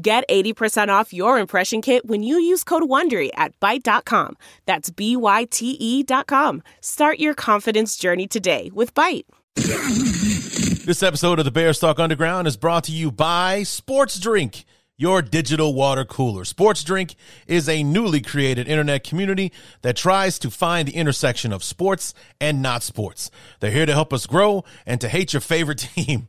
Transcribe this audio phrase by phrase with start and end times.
[0.00, 4.36] Get 80% off your impression kit when you use code WONDERY at Byte.com.
[4.64, 6.62] That's B-Y-T-E dot com.
[6.80, 9.24] Start your confidence journey today with Byte.
[9.56, 14.64] This episode of the Bears Talk Underground is brought to you by Sports Drink,
[14.96, 16.44] your digital water cooler.
[16.44, 17.16] Sports Drink
[17.48, 22.62] is a newly created internet community that tries to find the intersection of sports and
[22.62, 23.32] not sports.
[23.58, 26.28] They're here to help us grow and to hate your favorite team.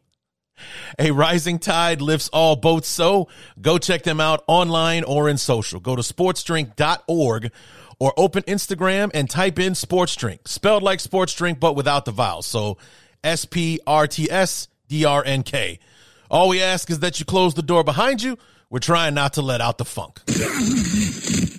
[0.97, 2.87] A rising tide lifts all boats.
[2.87, 3.27] So
[3.61, 5.79] go check them out online or in social.
[5.79, 7.51] Go to sportsdrink.org
[7.99, 12.11] or open Instagram and type in sports drink, spelled like sports drink, but without the
[12.11, 12.45] vowels.
[12.45, 12.77] So
[13.23, 15.79] S P R T S D R N K.
[16.31, 18.37] All we ask is that you close the door behind you.
[18.69, 20.21] We're trying not to let out the funk.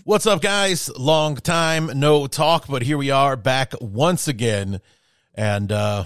[0.04, 0.88] What's up, guys?
[0.96, 4.80] Long time no talk, but here we are back once again.
[5.34, 6.04] And, uh,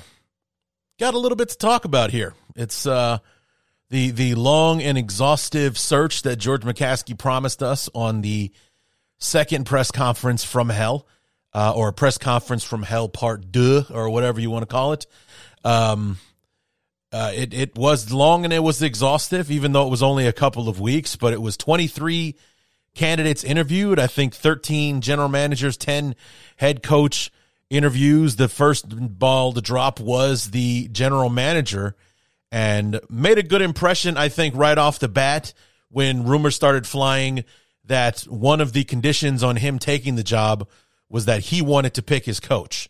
[0.98, 2.34] got a little bit to talk about here.
[2.56, 3.18] It's uh,
[3.90, 8.52] the the long and exhaustive search that George McCaskey promised us on the
[9.18, 11.06] second press conference from hell,
[11.52, 15.06] uh, or press conference from hell part deux, or whatever you want to call it.
[15.64, 16.18] Um,
[17.12, 20.32] uh, it it was long and it was exhaustive, even though it was only a
[20.32, 21.16] couple of weeks.
[21.16, 22.36] But it was twenty three
[22.94, 23.98] candidates interviewed.
[23.98, 26.14] I think thirteen general managers, ten
[26.56, 27.30] head coach
[27.70, 28.36] interviews.
[28.36, 28.86] The first
[29.18, 31.96] ball to drop was the general manager
[32.54, 35.52] and made a good impression, I think, right off the bat
[35.88, 37.42] when rumors started flying
[37.84, 40.68] that one of the conditions on him taking the job
[41.08, 42.88] was that he wanted to pick his coach.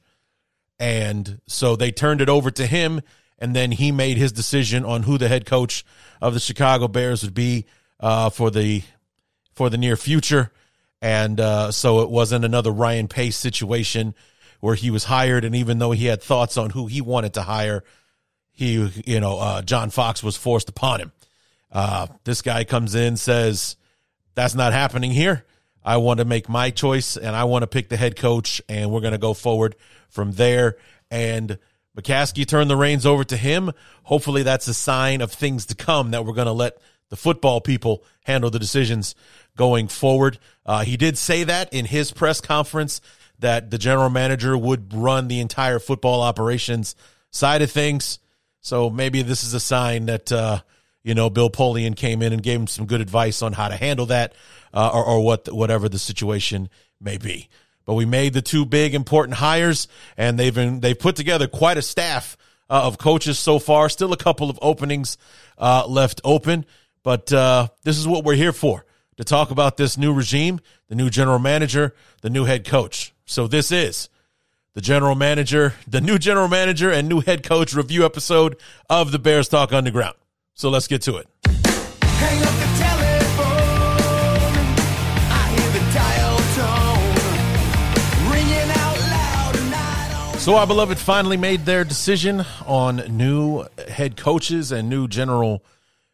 [0.79, 3.01] And so they turned it over to him,
[3.39, 5.83] and then he made his decision on who the head coach
[6.21, 7.65] of the Chicago Bears would be
[8.01, 8.83] uh, for the
[9.55, 10.53] for the near future.
[11.01, 14.15] And uh, so it wasn't another Ryan Pace situation
[14.61, 17.43] where he was hired, and even though he had thoughts on who he wanted to
[17.43, 17.83] hire,
[18.55, 21.13] he, you know, uh, John Fox was forced upon him.
[21.71, 23.77] Uh, this guy comes in, says,
[24.35, 25.45] That's not happening here.
[25.85, 28.91] I want to make my choice and I want to pick the head coach, and
[28.91, 29.75] we're going to go forward
[30.09, 30.77] from there.
[31.11, 31.59] And
[31.99, 33.73] McCaskey turned the reins over to him.
[34.05, 36.79] Hopefully, that's a sign of things to come that we're going to let
[37.11, 39.15] the football people handle the decisions
[39.57, 40.39] going forward.
[40.65, 43.01] Uh, he did say that in his press conference
[43.41, 46.95] that the general manager would run the entire football operations
[47.31, 48.21] side of things.
[48.65, 50.61] So maybe this is a sign that, uh,
[51.03, 53.77] you know, Bill Polian came in and gave him some good advice on how to
[53.77, 54.35] handle that
[54.73, 57.51] uh, or, or what whatever the situation may be.
[57.85, 59.87] But we made the two big important hires,
[60.17, 62.39] and they've been, they've put together quite a staff
[62.71, 63.91] uh, of coaches so far.
[63.91, 65.19] Still a couple of openings
[65.59, 66.65] uh, left open,
[67.03, 68.87] but uh, this is what we're here for
[69.19, 70.59] to talk about this new regime,
[70.89, 73.13] the new general manager, the new head coach.
[73.27, 74.09] So this is
[74.75, 78.57] the general manager, the new general manager and new head coach review episode
[78.91, 80.17] of the Bears Talk Underground.
[80.55, 81.29] So let's get to it.
[90.41, 95.65] So our beloved finally made their decision on new head coaches and new general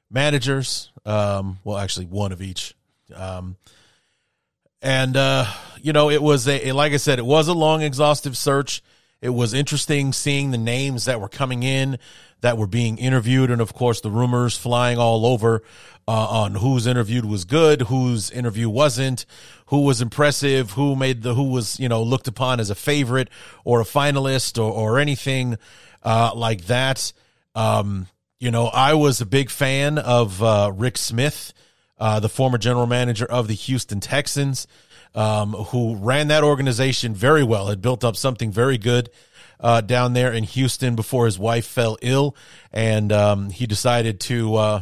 [0.08, 0.92] managers.
[1.04, 2.74] Um, well, actually, one of each.
[3.12, 3.56] Um,
[4.82, 5.46] and uh,
[5.82, 8.82] you know, it was a like I said, it was a long, exhaustive search.
[9.20, 11.98] It was interesting seeing the names that were coming in,
[12.40, 15.62] that were being interviewed, and of course the rumors flying all over
[16.08, 19.26] uh, on whose interviewed was good, whose interview wasn't,
[19.66, 23.28] who was impressive, who made the who was you know looked upon as a favorite
[23.64, 25.58] or a finalist or or anything
[26.02, 27.12] uh, like that.
[27.54, 28.06] Um,
[28.38, 31.52] you know, I was a big fan of uh, Rick Smith
[32.00, 34.66] uh, the former general manager of the Houston Texans,
[35.14, 39.10] um, who ran that organization very well, had built up something very good
[39.60, 42.34] uh, down there in Houston before his wife fell ill,
[42.72, 44.80] and um, he decided to uh,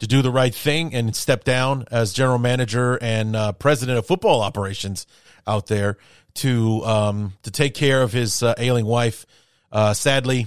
[0.00, 4.06] to do the right thing and step down as general manager and uh, president of
[4.06, 5.06] football operations
[5.46, 5.96] out there
[6.34, 9.24] to um, to take care of his uh, ailing wife.
[9.72, 10.46] Uh, sadly,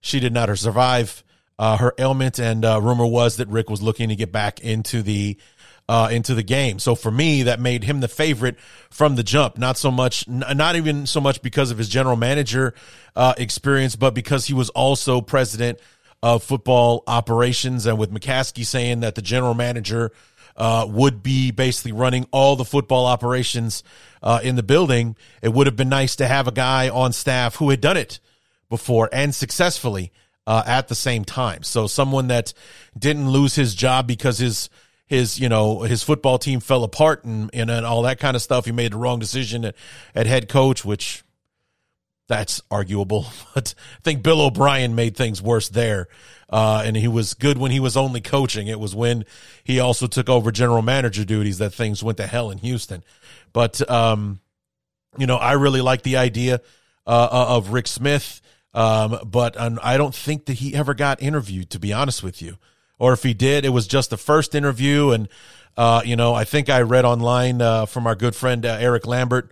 [0.00, 1.22] she did not survive
[1.58, 5.02] uh, her ailment, and uh, rumor was that Rick was looking to get back into
[5.02, 5.36] the
[5.88, 6.78] uh, into the game.
[6.78, 8.58] So for me, that made him the favorite
[8.90, 9.56] from the jump.
[9.56, 12.74] Not so much, not even so much because of his general manager
[13.14, 15.78] uh, experience, but because he was also president
[16.22, 17.86] of football operations.
[17.86, 20.10] And with McCaskey saying that the general manager
[20.56, 23.84] uh, would be basically running all the football operations
[24.22, 25.16] uh, in the building.
[25.42, 28.20] It would have been nice to have a guy on staff who had done it
[28.68, 30.12] before and successfully
[30.46, 31.62] uh, at the same time.
[31.62, 32.52] So someone that
[32.98, 34.70] didn't lose his job because his
[35.06, 38.42] his you know his football team fell apart and and, and all that kind of
[38.42, 38.64] stuff.
[38.64, 39.74] He made the wrong decision at,
[40.14, 41.24] at head coach, which
[42.28, 43.26] that's arguable.
[43.54, 46.08] But I think Bill O'Brien made things worse there.
[46.50, 48.68] Uh, and he was good when he was only coaching.
[48.68, 49.24] It was when
[49.64, 53.02] he also took over general manager duties that things went to hell in Houston.
[53.52, 54.40] But, um,
[55.16, 56.60] you know, I really like the idea
[57.06, 58.42] uh, uh of Rick Smith.
[58.76, 62.42] Um, but um, I don't think that he ever got interviewed, to be honest with
[62.42, 62.58] you.
[62.98, 65.12] Or if he did, it was just the first interview.
[65.12, 65.28] And,
[65.78, 69.06] uh, you know, I think I read online uh, from our good friend uh, Eric
[69.06, 69.50] Lambert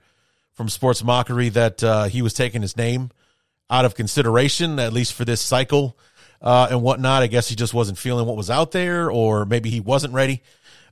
[0.53, 3.11] from Sports Mockery that uh, he was taking his name
[3.71, 5.97] out of consideration, at least for this cycle
[6.43, 7.23] uh, and whatnot.
[7.23, 10.43] I guess he just wasn't feeling what was out there, or maybe he wasn't ready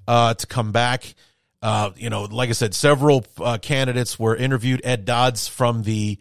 [0.09, 1.15] uh, to come back.
[1.97, 3.27] You know, like I said, several
[3.61, 4.81] candidates were interviewed.
[4.85, 6.19] Ed Dodds from the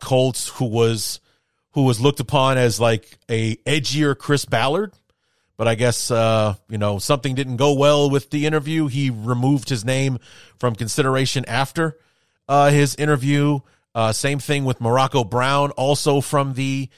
[0.00, 1.20] Colts, who was
[1.76, 4.94] who was looked upon as like a edgier Chris Ballard.
[5.58, 8.86] But I guess uh, you know something didn't go well with the interview.
[8.88, 10.18] He removed his name
[10.58, 11.98] from consideration after
[12.48, 13.60] uh, his interview.
[13.94, 16.88] Uh, same thing with Morocco Brown, also from the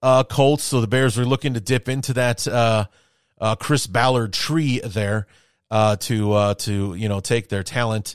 [0.00, 0.62] uh, Colts.
[0.62, 2.84] So the Bears were looking to dip into that uh,
[3.40, 5.26] uh, Chris Ballard tree there
[5.72, 8.14] uh, to to you know take their talent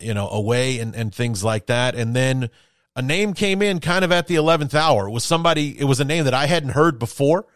[0.00, 1.94] you know away and, and things like that.
[1.94, 2.48] And then
[2.96, 5.06] a name came in kind of at the eleventh hour.
[5.06, 5.78] It was somebody.
[5.78, 7.46] It was a name that I hadn't heard before.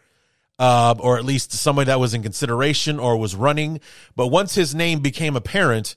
[0.59, 3.79] or at least somebody that was in consideration or was running.
[4.15, 5.95] But once his name became apparent,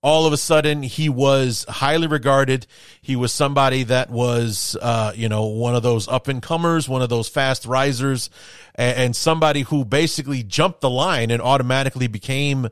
[0.00, 2.66] all of a sudden he was highly regarded.
[3.02, 7.02] He was somebody that was, uh, you know, one of those up and comers, one
[7.02, 8.30] of those fast risers,
[8.76, 12.68] and, and, somebody who basically jumped the line and automatically became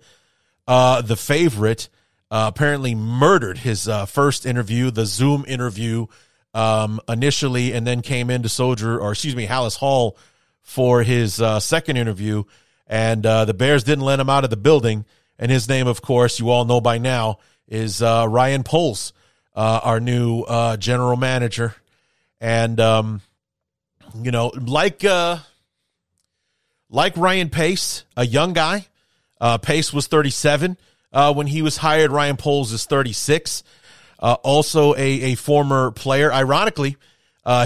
[0.68, 1.88] uh, the favorite.
[2.28, 6.06] Uh, apparently murdered his uh, first interview, the Zoom interview,
[6.54, 10.18] um, initially, and then came into Soldier, or excuse me, Halas Hall
[10.60, 12.42] for his uh, second interview.
[12.88, 15.04] And uh, the Bears didn't let him out of the building
[15.38, 17.38] and his name, of course, you all know by now,
[17.68, 19.12] is uh, Ryan Poles,
[19.54, 20.44] our new
[20.78, 21.76] general manager.
[22.40, 23.20] And, um,
[24.20, 25.04] you know, like,
[26.88, 28.86] like Ryan Pace, a young guy,
[29.62, 30.78] Pace was 37
[31.12, 32.10] uh, when he was hired.
[32.12, 33.62] Ryan Poles is 36.
[34.20, 36.32] also a, a former player.
[36.32, 36.96] Ironically,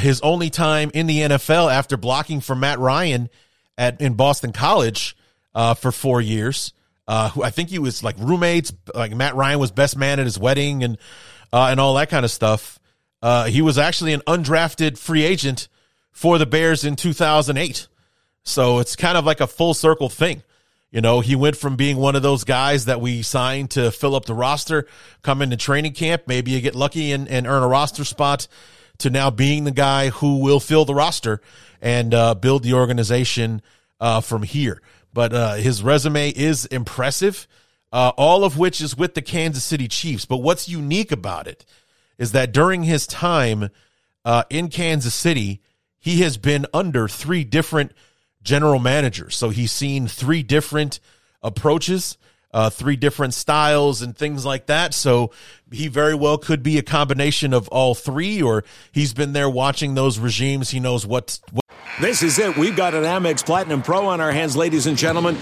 [0.01, 3.29] his only time in the NFL after blocking for Matt Ryan
[3.79, 5.17] at in Boston College
[5.55, 6.73] for four years
[7.11, 8.73] uh, who I think he was like roommates.
[8.95, 10.97] Like Matt Ryan was best man at his wedding and
[11.53, 12.79] uh, and all that kind of stuff.
[13.21, 15.67] Uh, he was actually an undrafted free agent
[16.13, 17.89] for the Bears in 2008.
[18.45, 20.45] So it's kind of like a full circle thing.
[20.91, 24.17] You know, he went from being one of those guys that we signed to fill
[24.17, 24.87] up the roster,
[25.23, 28.49] come into training camp, maybe you get lucky and, and earn a roster spot,
[28.99, 31.41] to now being the guy who will fill the roster
[31.81, 33.63] and uh, build the organization
[34.01, 34.83] uh, from here
[35.13, 37.49] but uh, his resume is impressive,
[37.93, 40.25] uh, all of which is with the Kansas City Chiefs.
[40.25, 41.65] But what's unique about it
[42.19, 43.71] is that during his time
[44.25, 45.63] uh, in Kansas City,
[45.99, 47.93] he has been under three different
[48.43, 49.37] general managers.
[49.37, 51.01] So he's seen three different
[51.43, 52.17] approaches.
[52.53, 54.93] Uh, three different styles and things like that.
[54.93, 55.31] So
[55.71, 59.95] he very well could be a combination of all three, or he's been there watching
[59.95, 60.71] those regimes.
[60.71, 61.41] He knows what's.
[61.53, 61.65] what
[62.01, 62.57] this is it.
[62.57, 65.39] We've got an Amex Platinum Pro on our hands, ladies and gentlemen.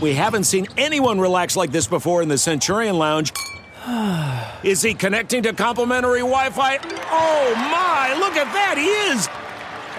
[0.00, 3.32] We haven't seen anyone relax like this before in the Centurion Lounge.
[4.62, 6.78] Is he connecting to complimentary Wi Fi?
[7.10, 9.49] Oh my, look at that, he is!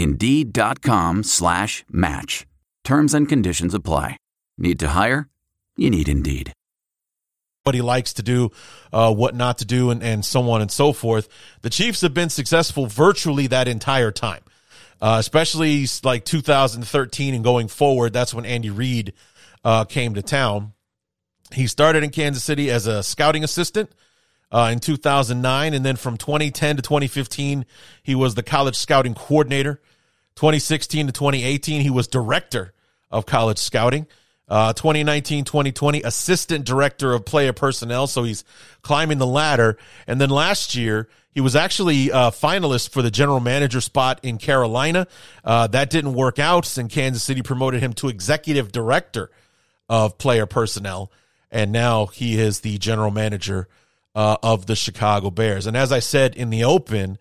[0.00, 2.46] Indeed.com slash match.
[2.84, 4.16] Terms and conditions apply.
[4.56, 5.28] Need to hire?
[5.76, 6.52] You need Indeed.
[7.64, 8.50] what he likes to do,
[8.92, 11.28] uh, what not to do, and, and so on and so forth.
[11.60, 14.42] The Chiefs have been successful virtually that entire time,
[15.02, 18.14] uh, especially like 2013 and going forward.
[18.14, 19.12] That's when Andy Reid
[19.62, 20.72] uh, came to town.
[21.52, 23.90] He started in Kansas City as a scouting assistant
[24.50, 27.66] uh, in 2009, and then from 2010 to 2015,
[28.02, 29.82] he was the college scouting coordinator.
[30.40, 32.72] 2016 to 2018, he was director
[33.10, 34.06] of college scouting.
[34.48, 38.06] Uh, 2019, 2020, assistant director of player personnel.
[38.06, 38.42] So he's
[38.80, 39.76] climbing the ladder.
[40.06, 44.38] And then last year, he was actually a finalist for the general manager spot in
[44.38, 45.06] Carolina.
[45.44, 49.30] Uh, that didn't work out, and Kansas City promoted him to executive director
[49.90, 51.12] of player personnel.
[51.50, 53.68] And now he is the general manager
[54.14, 55.66] uh, of the Chicago Bears.
[55.66, 57.18] And as I said in the open,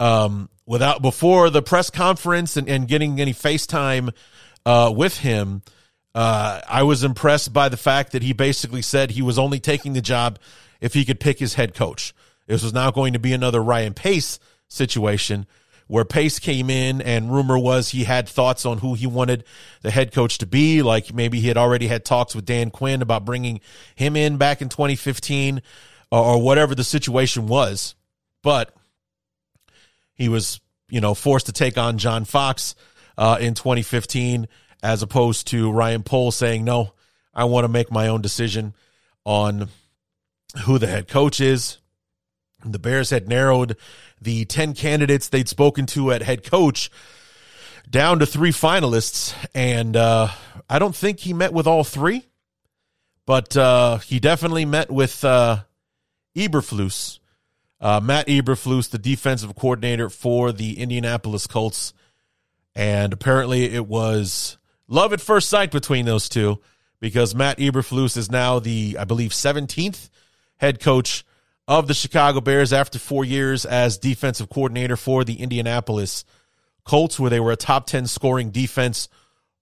[0.00, 4.14] um, without before the press conference and, and getting any FaceTime
[4.64, 5.62] uh, with him,
[6.14, 9.92] uh, I was impressed by the fact that he basically said he was only taking
[9.92, 10.38] the job
[10.80, 12.14] if he could pick his head coach.
[12.46, 15.46] This was now going to be another Ryan Pace situation
[15.86, 19.44] where Pace came in and rumor was he had thoughts on who he wanted
[19.82, 20.82] the head coach to be.
[20.82, 23.60] Like maybe he had already had talks with Dan Quinn about bringing
[23.94, 25.60] him in back in 2015
[26.10, 27.94] or, or whatever the situation was.
[28.42, 28.74] But
[30.14, 32.74] he was, you know, forced to take on John Fox
[33.18, 34.48] uh, in 2015
[34.82, 36.92] as opposed to Ryan Poles saying, no,
[37.32, 38.74] I want to make my own decision
[39.24, 39.68] on
[40.64, 41.78] who the head coach is.
[42.64, 43.76] The Bears had narrowed
[44.20, 46.90] the 10 candidates they'd spoken to at head coach
[47.88, 49.34] down to three finalists.
[49.54, 50.28] And uh,
[50.68, 52.26] I don't think he met with all three,
[53.26, 55.60] but uh, he definitely met with uh,
[56.36, 57.18] Eberflus.
[57.80, 61.92] Uh, Matt Eberflus, the defensive coordinator for the Indianapolis Colts.
[62.74, 66.60] And apparently it was love at first sight between those two
[67.00, 70.08] because Matt Eberflus is now the, I believe, 17th
[70.56, 71.24] head coach
[71.66, 76.24] of the Chicago Bears after four years as defensive coordinator for the Indianapolis
[76.84, 79.08] Colts, where they were a top 10 scoring defense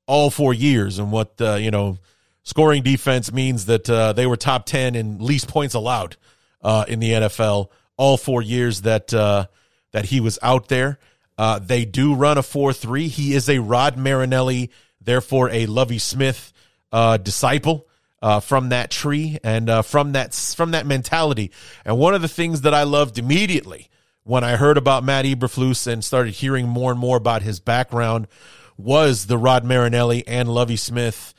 [0.07, 0.99] all four years.
[0.99, 1.99] And what, uh, you know,
[2.43, 6.17] scoring defense means that uh, they were top 10 in least points allowed
[6.63, 9.47] uh, in the NFL all four years that, uh,
[9.93, 10.99] that he was out there.
[11.39, 13.09] Uh, they do run a 4 3.
[13.09, 14.71] He is a Rod Marinelli
[15.01, 16.53] therefore a Lovie Smith
[16.93, 17.87] uh, disciple.
[18.21, 21.51] Uh, from that tree and uh, from that from that mentality,
[21.85, 23.91] and one of the things that I loved immediately
[24.23, 28.29] when I heard about Matt Eberflus and started hearing more and more about his background
[28.77, 31.35] was the Rod Marinelli and Lovie Smith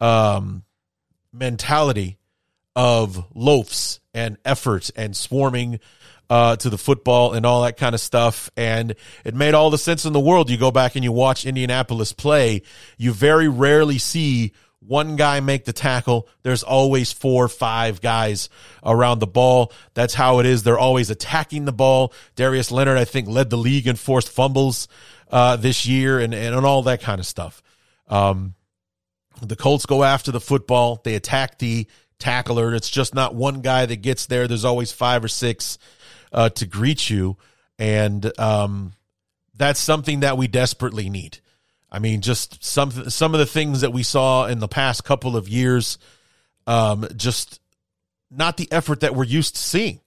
[0.00, 0.64] um,
[1.32, 2.18] mentality
[2.74, 5.80] of loafs and effort and swarming
[6.30, 8.50] uh, to the football and all that kind of stuff.
[8.56, 8.94] And
[9.24, 10.48] it made all the sense in the world.
[10.48, 12.62] You go back and you watch Indianapolis play,
[12.96, 14.52] you very rarely see
[14.86, 16.28] one guy make the tackle.
[16.42, 18.50] There's always four, five guys
[18.84, 19.72] around the ball.
[19.94, 20.62] That's how it is.
[20.62, 22.12] They're always attacking the ball.
[22.36, 24.88] Darius Leonard, I think, led the league in forced fumbles
[25.30, 27.62] uh, this year and, and, and all that kind of stuff.
[28.08, 28.54] Um,
[29.40, 31.00] the Colts go after the football.
[31.02, 31.86] They attack the
[32.24, 32.74] tackler.
[32.74, 34.48] It's just not one guy that gets there.
[34.48, 35.78] There's always five or six
[36.32, 37.36] uh, to greet you,
[37.78, 38.94] and um,
[39.54, 41.38] that's something that we desperately need.
[41.92, 45.36] I mean, just some some of the things that we saw in the past couple
[45.36, 45.98] of years,
[46.66, 47.60] um, just
[48.30, 50.00] not the effort that we're used to seeing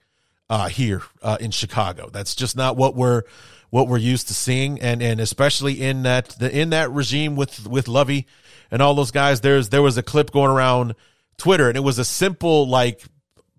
[0.49, 2.09] uh, here uh, in Chicago.
[2.11, 3.23] That's just not what we're
[3.69, 7.67] what we're used to seeing, and and especially in that the, in that regime with
[7.67, 8.25] with Lovie
[8.71, 9.41] and all those guys.
[9.41, 10.95] There's there was a clip going around
[11.37, 13.03] Twitter, and it was a simple like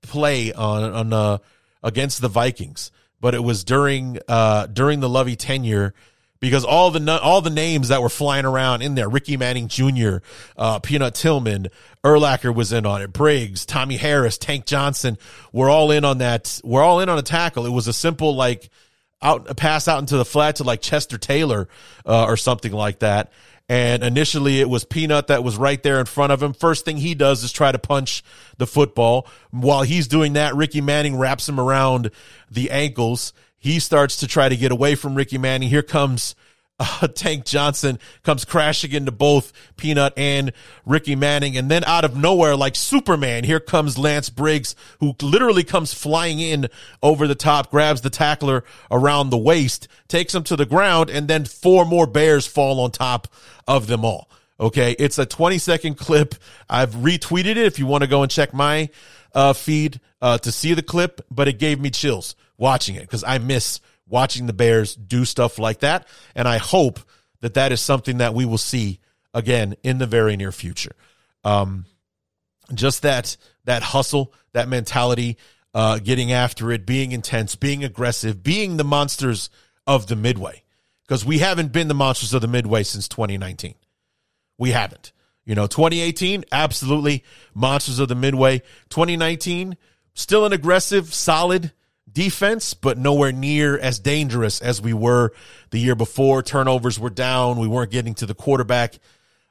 [0.03, 1.39] play on on uh,
[1.83, 5.95] against the Vikings, but it was during uh, during the Lovie tenure
[6.41, 10.19] because all the all the names that were flying around in there, Ricky Manning Jr.,
[10.57, 11.69] uh, Peanut Tillman,
[12.05, 15.19] Urlacher was in on it, Briggs, Tommy Harris, Tank Johnson,
[15.53, 16.61] were all in on that.
[16.65, 17.67] We're all in on a tackle.
[17.67, 18.71] It was a simple like
[19.21, 21.69] out pass out into the flat to like Chester Taylor
[22.07, 23.33] uh, or something like that.
[23.69, 26.55] And initially it was Peanut that was right there in front of him.
[26.55, 28.25] First thing he does is try to punch
[28.57, 29.27] the football.
[29.51, 32.11] While he's doing that, Ricky Manning wraps him around
[32.51, 33.35] the ankles.
[33.59, 35.69] He starts to try to get away from Ricky Manning.
[35.69, 36.35] Here comes
[36.79, 40.53] uh, Tank Johnson comes crashing into both Peanut and
[40.87, 41.57] Ricky Manning.
[41.57, 46.41] And then out of nowhere, like Superman, here comes Lance Briggs, who literally comes flying
[46.41, 46.69] in
[47.03, 51.29] over the top, grabs the tackler around the waist, takes him to the ground, and
[51.29, 53.29] then four more Bears fall on top
[53.67, 54.29] of them all.
[54.61, 54.97] Okay.
[54.99, 56.35] It's a 20 second clip.
[56.69, 58.91] I've retweeted it if you want to go and check my
[59.35, 63.23] uh, feed uh, to see the clip, but it gave me chills watching it because
[63.23, 66.07] I miss watching the Bears do stuff like that.
[66.35, 67.01] And I hope
[67.41, 69.01] that that is something that we will see
[69.35, 70.97] again in the very near future.
[71.45, 71.87] Um,
[72.75, 75.37] just that that hustle, that mentality,
[75.75, 79.51] uh, getting after it, being intense, being aggressive, being the monsters
[79.87, 80.63] of the midway.
[81.07, 83.75] Because we haven't been the monsters of the midway since 2019.
[84.59, 85.13] We haven't.
[85.45, 87.25] You know, 2018, absolutely
[87.55, 88.59] monsters of the midway.
[88.91, 89.79] 2019,
[90.13, 91.73] still an aggressive, solid
[92.13, 95.33] defense, but nowhere near as dangerous as we were
[95.71, 96.43] the year before.
[96.43, 97.59] Turnovers were down.
[97.59, 98.99] We weren't getting to the quarterback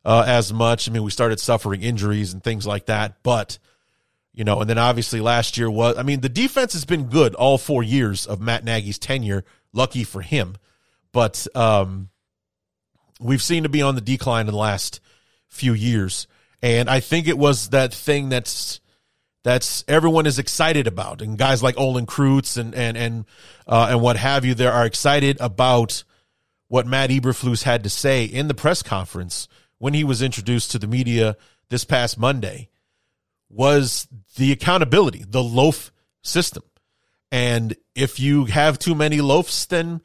[0.03, 0.87] uh, as much.
[0.87, 3.23] I mean, we started suffering injuries and things like that.
[3.23, 3.59] But,
[4.33, 7.35] you know, and then obviously last year was, I mean, the defense has been good
[7.35, 9.43] all four years of Matt Nagy's tenure.
[9.73, 10.55] Lucky for him.
[11.11, 12.09] But um,
[13.19, 14.99] we've seen to be on the decline in the last
[15.47, 16.27] few years.
[16.61, 18.79] And I think it was that thing that's
[19.47, 23.25] that's everyone is excited about, and guys like Olin Kreutz and and and
[23.65, 26.03] uh, and what have you, there are excited about
[26.67, 30.79] what Matt Eberflus had to say in the press conference when he was introduced to
[30.79, 31.37] the media
[31.69, 32.67] this past Monday.
[33.49, 36.63] Was the accountability, the loaf system,
[37.31, 40.01] and if you have too many loafs, then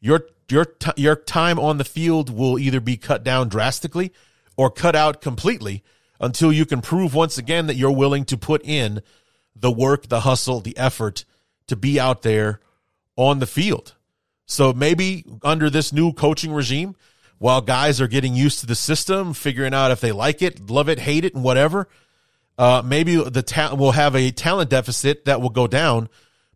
[0.00, 4.14] your your t- your time on the field will either be cut down drastically
[4.56, 5.84] or cut out completely
[6.20, 9.02] until you can prove once again that you're willing to put in
[9.54, 11.24] the work, the hustle, the effort
[11.66, 12.60] to be out there
[13.16, 13.94] on the field.
[14.46, 16.94] So maybe under this new coaching regime,
[17.38, 20.88] while guys are getting used to the system, figuring out if they like it, love
[20.88, 21.88] it, hate it, and whatever,
[22.58, 26.08] uh, maybe the ta- we'll have a talent deficit that will go down,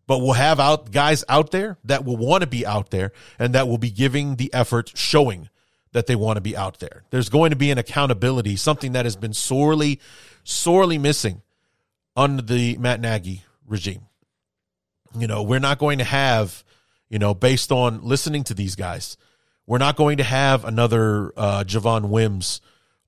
[0.07, 3.53] but we'll have out guys out there that will want to be out there and
[3.53, 5.49] that will be giving the effort, showing
[5.93, 7.03] that they want to be out there.
[7.09, 9.99] There's going to be an accountability, something that has been sorely,
[10.43, 11.41] sorely missing
[12.15, 14.03] under the Matt Nagy regime.
[15.17, 16.63] You know, we're not going to have,
[17.09, 19.17] you know, based on listening to these guys,
[19.65, 22.61] we're not going to have another uh, Javon Wims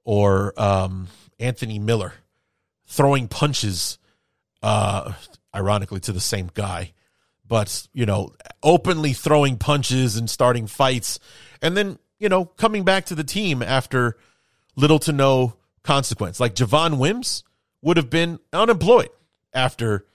[0.04, 1.08] or um,
[1.40, 2.14] Anthony Miller
[2.86, 3.98] throwing punches,
[4.62, 5.14] uh,
[5.56, 6.94] ironically, to the same guy,
[7.48, 11.20] but, you know, openly throwing punches and starting fights.
[11.62, 14.18] And then you know, coming back to the team after
[14.78, 16.40] little to no consequence.
[16.40, 17.44] Like Javon Wims
[17.82, 19.10] would have been unemployed
[19.54, 20.06] after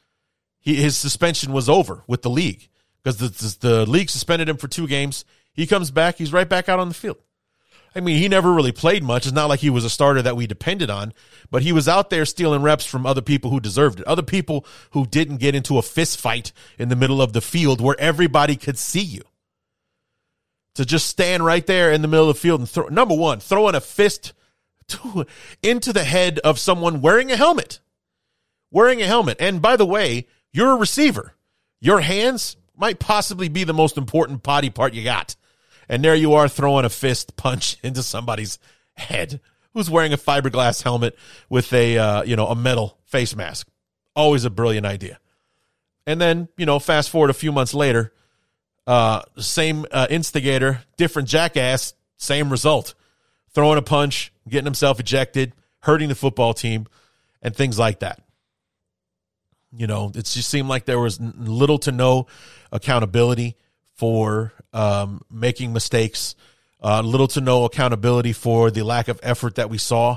[0.58, 2.70] he, his suspension was over with the league
[3.02, 5.26] because the, the, the league suspended him for two games.
[5.52, 7.18] He comes back, he's right back out on the field.
[7.94, 9.26] I mean, he never really played much.
[9.26, 11.12] It's not like he was a starter that we depended on,
[11.50, 14.06] but he was out there stealing reps from other people who deserved it.
[14.06, 17.82] Other people who didn't get into a fist fight in the middle of the field
[17.82, 19.24] where everybody could see you
[20.78, 23.40] to just stand right there in the middle of the field and throw number one,
[23.40, 24.32] throwing a fist
[24.86, 25.26] to,
[25.60, 27.80] into the head of someone wearing a helmet.
[28.70, 29.38] Wearing a helmet.
[29.40, 31.34] And by the way, you're a receiver.
[31.80, 35.34] Your hands might possibly be the most important body part you got.
[35.88, 38.60] And there you are throwing a fist punch into somebody's
[38.94, 39.40] head
[39.74, 41.18] who's wearing a fiberglass helmet
[41.50, 43.66] with a uh, you know a metal face mask.
[44.14, 45.18] Always a brilliant idea.
[46.06, 48.12] And then, you know, fast forward a few months later,
[48.88, 52.94] uh, same uh, instigator, different jackass, same result.
[53.54, 56.86] Throwing a punch, getting himself ejected, hurting the football team,
[57.42, 58.22] and things like that.
[59.76, 62.28] You know, it just seemed like there was little to no
[62.72, 63.56] accountability
[63.94, 66.34] for um, making mistakes,
[66.82, 70.16] uh, little to no accountability for the lack of effort that we saw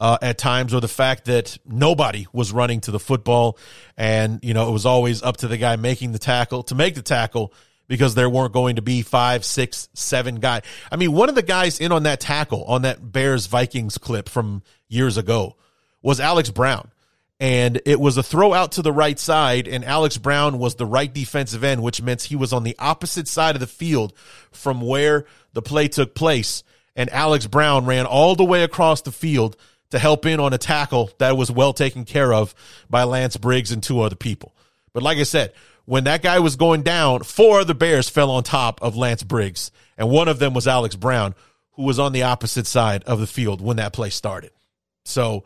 [0.00, 3.56] uh, at times, or the fact that nobody was running to the football,
[3.96, 6.94] and you know it was always up to the guy making the tackle to make
[6.94, 7.54] the tackle
[7.92, 10.62] because there weren't going to be five, six, seven guys.
[10.90, 14.30] I mean, one of the guys in on that tackle on that Bears Vikings clip
[14.30, 15.56] from years ago
[16.00, 16.90] was Alex Brown.
[17.38, 20.86] And it was a throw out to the right side, and Alex Brown was the
[20.86, 24.14] right defensive end, which meant he was on the opposite side of the field
[24.52, 26.64] from where the play took place.
[26.96, 29.58] And Alex Brown ran all the way across the field
[29.90, 32.54] to help in on a tackle that was well taken care of
[32.88, 34.54] by Lance Briggs and two other people.
[34.94, 35.52] But like I said,
[35.84, 39.70] when that guy was going down, four other Bears fell on top of Lance Briggs,
[39.98, 41.34] and one of them was Alex Brown,
[41.72, 44.50] who was on the opposite side of the field when that play started.
[45.04, 45.44] So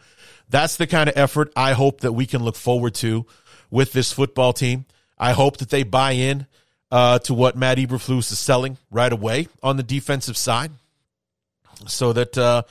[0.49, 3.27] that's the kind of effort I hope that we can look forward to
[3.71, 4.85] with this football team.
[5.19, 6.47] I hope that they buy in
[6.91, 10.73] uh, to what Matt Eberflus is selling right away on the defensive side,
[11.87, 12.63] so that uh,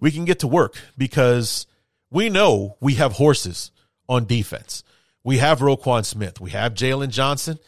[0.00, 1.66] we can get to work because
[2.10, 3.70] we know we have horses
[4.08, 4.82] on defense.
[5.24, 6.40] We have Roquan Smith.
[6.40, 7.58] We have Jaylon Johnson.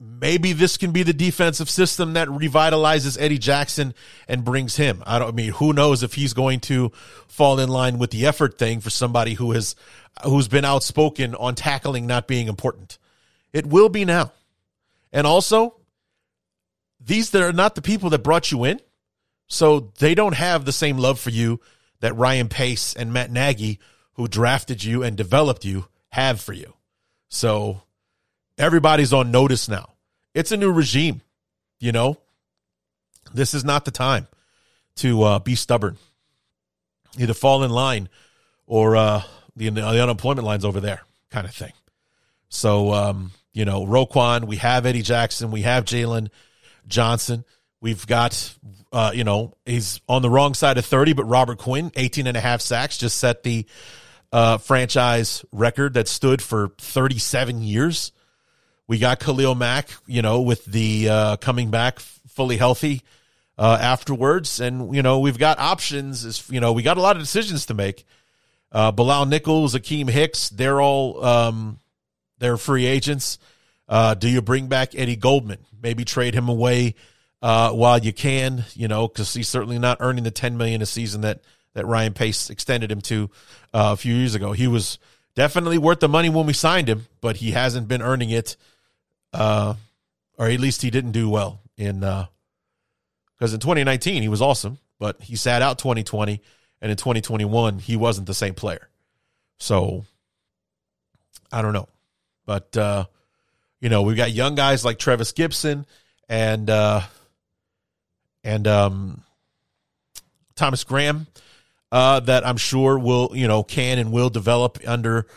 [0.00, 3.94] Maybe this can be the defensive system that revitalizes Eddie Jackson
[4.26, 5.02] and brings him.
[5.06, 6.90] I don't I mean who knows if he's going to
[7.28, 9.76] fall in line with the effort thing for somebody who has
[10.24, 12.98] who's been outspoken on tackling not being important.
[13.52, 14.32] It will be now.
[15.12, 15.76] And also,
[16.98, 18.80] these that are not the people that brought you in,
[19.46, 21.60] so they don't have the same love for you
[22.00, 23.78] that Ryan Pace and Matt Nagy
[24.14, 26.74] who drafted you and developed you have for you.
[27.32, 27.80] So
[28.58, 29.94] everybody's on notice now.
[30.34, 31.22] It's a new regime,
[31.80, 32.18] you know.
[33.32, 34.28] This is not the time
[34.96, 35.96] to uh, be stubborn.
[37.18, 38.10] Either fall in line
[38.66, 39.22] or uh,
[39.56, 41.72] the, the unemployment line's over there, kind of thing.
[42.50, 46.28] So, um, you know, Roquan, we have Eddie Jackson, we have Jaylon
[46.86, 47.46] Johnson.
[47.80, 48.54] We've got,
[48.92, 52.36] uh, you know, he's on the wrong side of 30, but Robert Quinn, 18 and
[52.36, 53.64] a half sacks, just set the
[54.32, 58.12] uh, franchise record that stood for 37 years.
[58.88, 63.02] We got Khalil Mack, you know, with the uh, coming back fully healthy
[63.58, 64.60] uh, afterwards.
[64.60, 66.24] And, you know, we've got options.
[66.24, 68.04] Is, you know, we got a lot of decisions to make.
[68.70, 71.78] Uh, Bilal Nichols, Akiem Hicks, they're all um,
[72.38, 73.38] they're free agents.
[73.86, 75.58] Uh, do you bring back Eddie Goldman?
[75.82, 76.94] Maybe trade him away
[77.42, 80.86] uh, while you can, you know, because he's certainly not earning the ten million a
[80.86, 81.42] season that
[81.74, 83.30] that Ryan Pace extended him to
[83.72, 84.52] uh, a few years ago.
[84.52, 84.98] He was
[85.34, 88.56] definitely worth the money when we signed him, but he hasn't been earning it,
[89.32, 89.74] uh,
[90.38, 94.78] or at least he didn't do well in because uh, in 2019 he was awesome,
[94.98, 96.40] but he sat out 2020
[96.80, 98.88] and in 2021 he wasn't the same player.
[99.58, 100.04] So
[101.50, 101.88] I don't know,
[102.44, 103.06] but uh,
[103.80, 105.86] you know we've got young guys like Trevis Gipson
[106.28, 107.00] and uh,
[108.44, 109.22] and um,
[110.54, 111.26] Thomas Graham
[111.92, 115.28] uh, that I'm sure will you know can and will develop under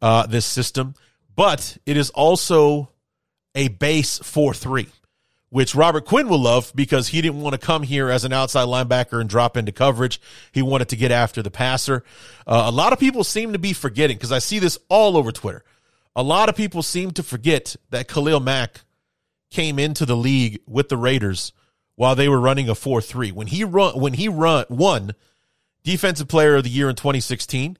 [0.00, 0.94] uh, this system,
[1.36, 2.90] but it is also
[3.54, 4.88] a base four three
[5.54, 8.66] which Robert Quinn will love because he didn't want to come here as an outside
[8.66, 10.20] linebacker and drop into coverage.
[10.50, 12.02] He wanted to get after the passer.
[12.44, 15.30] Uh, a lot of people seem to be forgetting because I see this all over
[15.30, 15.62] Twitter.
[16.16, 18.80] A lot of people seem to forget that Khalil Mack
[19.52, 21.52] came into the league with the Raiders
[21.94, 23.30] while they were running a 4-3.
[23.30, 25.14] When he run when he run won
[25.84, 27.78] defensive player of the year in 2016,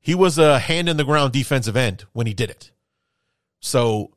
[0.00, 2.70] he was a hand in the ground defensive end when he did it.
[3.60, 4.12] So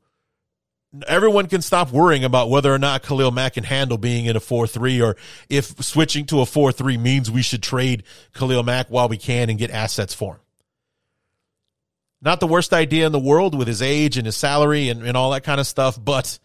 [1.08, 4.40] everyone can stop worrying about whether or not Khalil Mack can handle being in a
[4.40, 5.18] 4-3 or
[5.50, 9.58] if switching to a 4-3 means we should trade Khalil Mack while we can and
[9.58, 10.40] get assets for him.
[12.22, 15.18] Not the worst idea in the world with his age and his salary and, and
[15.18, 16.40] all that kind of stuff, but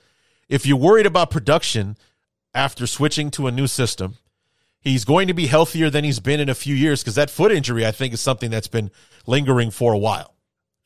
[0.49, 1.97] if you're worried about production
[2.55, 4.17] after switching to a new system,
[4.81, 7.53] he's going to be healthier than he's been in a few years because that foot
[7.53, 8.91] injury, I think, is something that's been
[9.27, 10.35] lingering for a while.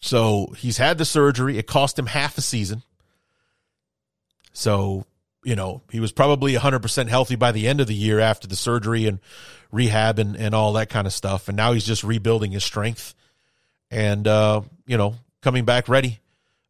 [0.01, 1.59] So he's had the surgery.
[1.59, 2.83] It cost him half a season.
[4.53, 5.07] So,
[5.45, 8.57] you know, he was probably 100% healthy by the end of the year after the
[8.57, 9.21] surgery and
[9.71, 11.49] rehab and, and all that kind of stuff.
[11.49, 13.15] And now he's just rebuilding his strength
[13.91, 16.21] and, uh, you know, coming back ready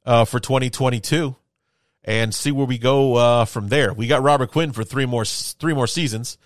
[0.05, 1.35] uh, for 2022
[2.05, 3.93] and see where we go uh, from there.
[3.93, 6.37] We got Robert Quinn for three more three more seasons.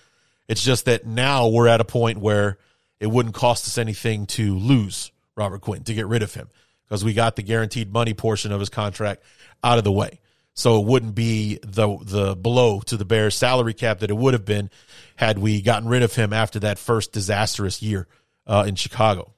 [0.48, 2.58] It's just that now we're at a point where
[3.00, 6.48] it wouldn't cost us anything to lose Robert Quinn to get rid of him
[6.84, 9.22] because we got the guaranteed money portion of his contract
[9.62, 10.20] out of the way
[10.56, 14.32] so it wouldn't be the the blow to the Bears salary cap that it would
[14.32, 14.70] have been
[15.14, 18.08] had we gotten rid of him after that first disastrous year
[18.46, 19.34] uh, in Chicago.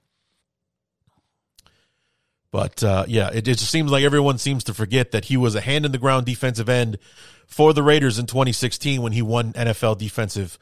[2.51, 5.55] But uh, yeah, it, it just seems like everyone seems to forget that he was
[5.55, 6.99] a hand in the ground defensive end
[7.47, 10.59] for the Raiders in 2016 when he won NFL Defensive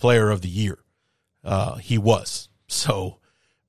[0.00, 0.78] Player of the Year.
[1.44, 3.18] Uh, he was so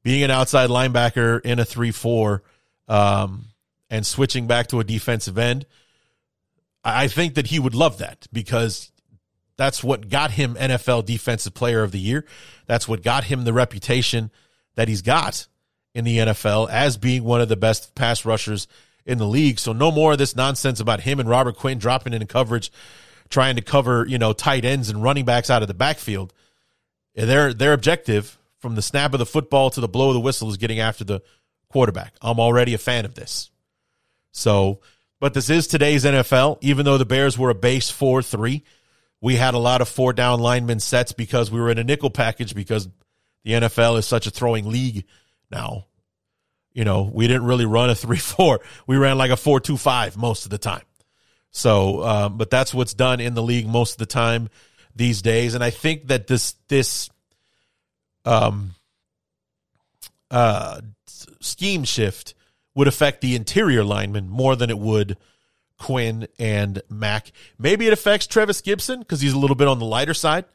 [0.04, 2.44] being an outside linebacker in a three four
[2.88, 3.46] um,
[3.90, 5.66] and switching back to a defensive end
[6.84, 8.92] I think that he would love that because
[9.58, 12.26] that's what got him NFL Defensive Player of the Year.
[12.66, 14.32] That's what got him the reputation
[14.76, 15.48] that he's got
[15.94, 18.68] in the NFL as being one of the best pass rushers
[19.06, 19.60] in the league.
[19.60, 22.72] So no more of this nonsense about him and Robert Quinn dropping in coverage,
[23.32, 26.34] trying to cover, you know, tight ends and running backs out of the backfield.
[27.16, 30.20] And their their objective from the snap of the football to the blow of the
[30.20, 31.22] whistle is getting after the
[31.70, 32.14] quarterback.
[32.22, 33.50] I'm already a fan of this.
[34.32, 34.80] So
[35.22, 36.58] but this is today's NFL.
[36.62, 38.64] Even though the Bears were a base 4 3,
[39.22, 42.10] we had a lot of four down lineman sets because we were in a nickel
[42.10, 42.90] package because
[43.44, 45.06] the NFL is such a throwing league
[45.52, 45.86] now.
[46.74, 48.60] You know, we didn't really run a 3 4.
[48.88, 50.82] We ran like a 4 2 5 most of the time.
[51.52, 54.50] So, um, but that's what's done in the league most of the time
[54.96, 55.54] these days.
[55.54, 57.10] And I think that this, this,
[58.26, 58.76] um,
[60.30, 62.34] uh, scheme shift
[62.74, 65.18] would affect the interior linemen more than it would
[65.82, 67.32] Quinn and Mack.
[67.58, 70.46] Maybe it affects Trevis Gipson because he's a little bit on the lighter side,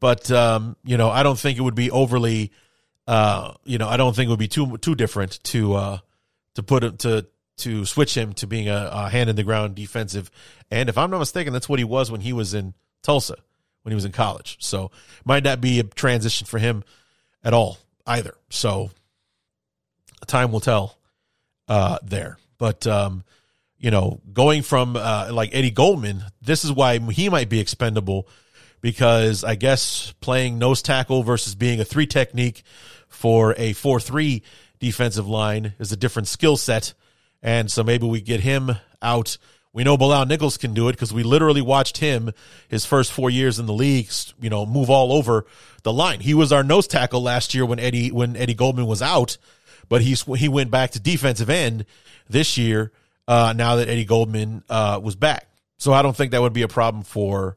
[0.00, 2.52] but um, you know I don't think it would be overly.
[3.08, 5.98] Uh, you know I don't think it would be too too different to uh,
[6.54, 7.26] to put to
[7.58, 10.30] to switch him to being a, a hand in the ground defensive.
[10.70, 13.36] And if I'm not mistaken, that's what he was when he was in Tulsa
[13.86, 14.56] when he was in college.
[14.58, 14.90] So
[15.24, 16.82] might not be a transition for him
[17.44, 18.34] at all either.
[18.50, 18.90] So
[20.26, 20.98] time will tell
[21.68, 22.36] uh, there.
[22.58, 23.22] But um,
[23.78, 28.26] you know, going from uh, like Eddie Goldman, this is why he might be expendable
[28.80, 32.64] because I guess playing nose tackle versus being a three technique
[33.08, 34.42] for a four three
[34.80, 36.92] defensive line is a different skill set,
[37.42, 38.72] and so maybe we get him
[39.02, 39.38] out.
[39.72, 42.32] We know Bilal Nichols can do it because we literally watched him
[42.68, 44.08] his first four years in the league,
[44.40, 45.44] you know, move all over
[45.82, 46.20] the line.
[46.20, 49.36] He was our nose tackle last year when Eddie when Eddie Goldman was out,
[49.88, 51.84] but he's he went back to defensive end
[52.28, 52.92] this year.
[53.28, 56.62] Uh, now that Eddie Goldman uh, was back, so I don't think that would be
[56.62, 57.56] a problem for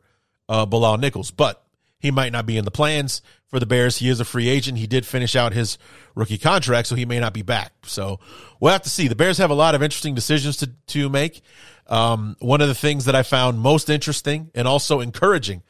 [0.50, 1.64] uh, Bilal Nichols, but
[2.00, 3.98] he might not be in the plans for the Bears.
[3.98, 4.78] He is a free agent.
[4.78, 5.78] He did finish out his
[6.16, 7.74] rookie contract, so he may not be back.
[7.84, 8.20] So
[8.60, 9.08] we'll have to see.
[9.08, 11.42] The Bears have a lot of interesting decisions to to make.
[11.88, 15.64] Um, one of the things that I found most interesting and also encouraging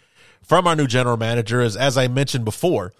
[0.43, 2.91] from our new general manager is, as I mentioned before,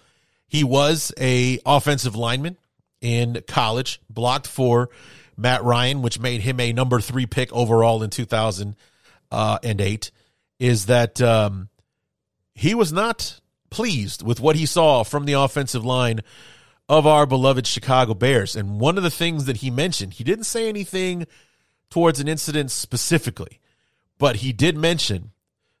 [0.48, 2.56] he was a offensive lineman
[3.02, 4.88] in college, blocked for
[5.36, 10.10] Matt Ryan, which made him a number three pick overall in 2008.
[10.58, 11.68] Is that um,
[12.54, 13.40] he was not
[13.70, 16.20] pleased with what he saw from the offensive line
[16.88, 18.56] of our beloved Chicago Bears.
[18.56, 21.26] And one of the things that he mentioned, he didn't say anything
[21.88, 23.60] towards an incident specifically,
[24.18, 25.30] but he did mention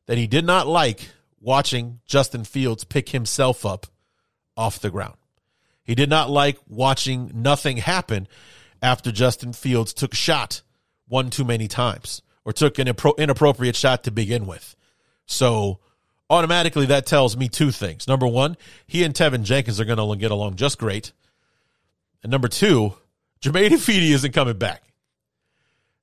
[0.06, 1.08] that he did not like
[1.40, 3.86] watching Justin Fields pick himself up
[4.56, 5.16] off the ground.
[5.82, 8.28] He did not like watching nothing happen
[8.82, 10.62] after Justin Fields took a shot
[11.08, 14.76] one too many times or took an inappropriate shot to begin with.
[15.26, 15.80] So
[16.30, 18.06] automatically that tells me two things.
[18.08, 21.12] Number one, he and Teven Jenkins are going to get along just great.
[22.22, 22.94] And number two,
[23.40, 24.82] Germain Ifedi isn't coming back.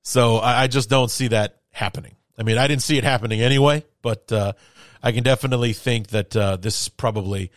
[0.04, 2.16] So I, I, just don't see that happening.
[2.38, 4.54] I mean, I didn't see it happening anyway, but uh,
[5.02, 7.52] I can definitely think that uh, this is probably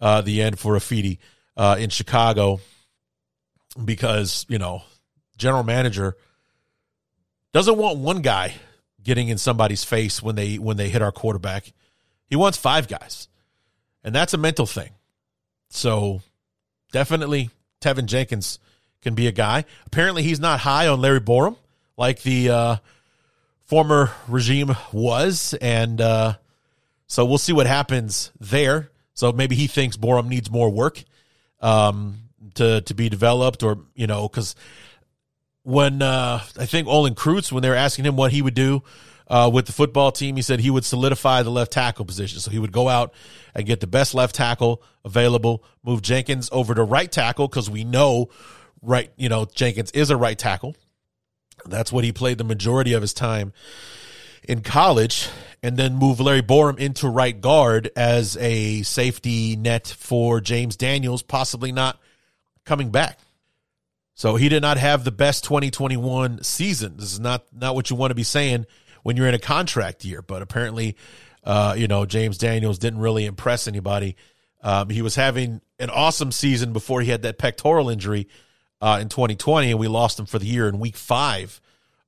[0.00, 1.18] uh, the end for Ifedi
[1.56, 2.60] uh, in Chicago
[3.82, 4.82] because, you know,
[5.38, 6.16] general manager
[7.52, 8.54] doesn't want one guy
[9.02, 11.72] getting in somebody's face when they when they hit our quarterback.
[12.28, 13.28] He wants five guys.
[14.02, 14.90] And that's a mental thing.
[15.68, 16.22] So
[16.92, 18.58] definitely Teven Jenkins
[19.02, 19.64] can be a guy.
[19.86, 21.56] Apparently he's not high on Larry Borom
[21.96, 22.76] like the uh,
[23.64, 25.54] former regime was.
[25.60, 26.34] And uh,
[27.06, 28.90] so we'll see what happens there.
[29.14, 31.02] So maybe he thinks Borum needs more work
[31.60, 32.18] um,
[32.54, 34.54] to to be developed, or you know, because
[35.62, 38.82] when uh, I think Olin Kreutz, when they were asking him what he would do
[39.28, 42.38] uh, with the football team, he said he would solidify the left tackle position.
[42.40, 43.12] So he would go out
[43.54, 47.84] and get the best left tackle available, move Jenkins over to right tackle because we
[47.84, 48.28] know
[48.82, 50.76] right, you know, Jenkins is a right tackle.
[51.64, 53.52] That's what he played the majority of his time
[54.44, 55.28] in college,
[55.62, 61.22] and then move Larry Borom into right guard as a safety net for James Daniels,
[61.22, 61.98] possibly not
[62.64, 63.18] coming back.
[64.14, 66.96] So he did not have the best 2021 season.
[66.96, 68.66] This is not not what you want to be saying
[69.06, 70.96] when you're in a contract year, but apparently,
[71.44, 74.16] uh, you know, James Daniels didn't really impress anybody.
[74.64, 78.26] Um, he was having an awesome season before he had that pectoral injury
[78.80, 81.60] uh, in 2020, and we lost him for the year in week five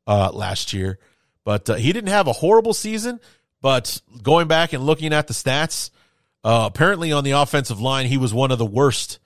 [0.08, 0.98] uh, last year.
[1.44, 3.20] But uh, he didn't have a horrible season.
[3.62, 5.90] But going back and looking at the stats,
[6.42, 9.20] uh, apparently on the offensive line, he was one of the worst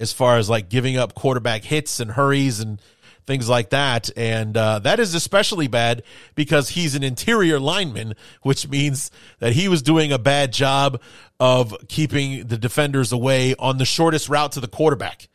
[0.00, 2.80] as far as like giving up quarterback hits and hurries and
[3.28, 4.10] things like that.
[4.16, 6.02] And uh, that is especially bad
[6.34, 11.00] because he's an interior lineman, which means that he was doing a bad job
[11.38, 15.28] of keeping the defenders away on the shortest route to the quarterback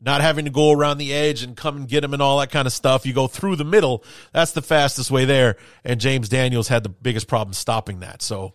[0.00, 2.52] not having to go around the edge and come and get him and all that
[2.52, 3.04] kind of stuff.
[3.04, 4.04] You go through the middle.
[4.32, 5.56] That's the fastest way there.
[5.84, 8.22] And James Daniels had the biggest problem stopping that.
[8.22, 8.54] So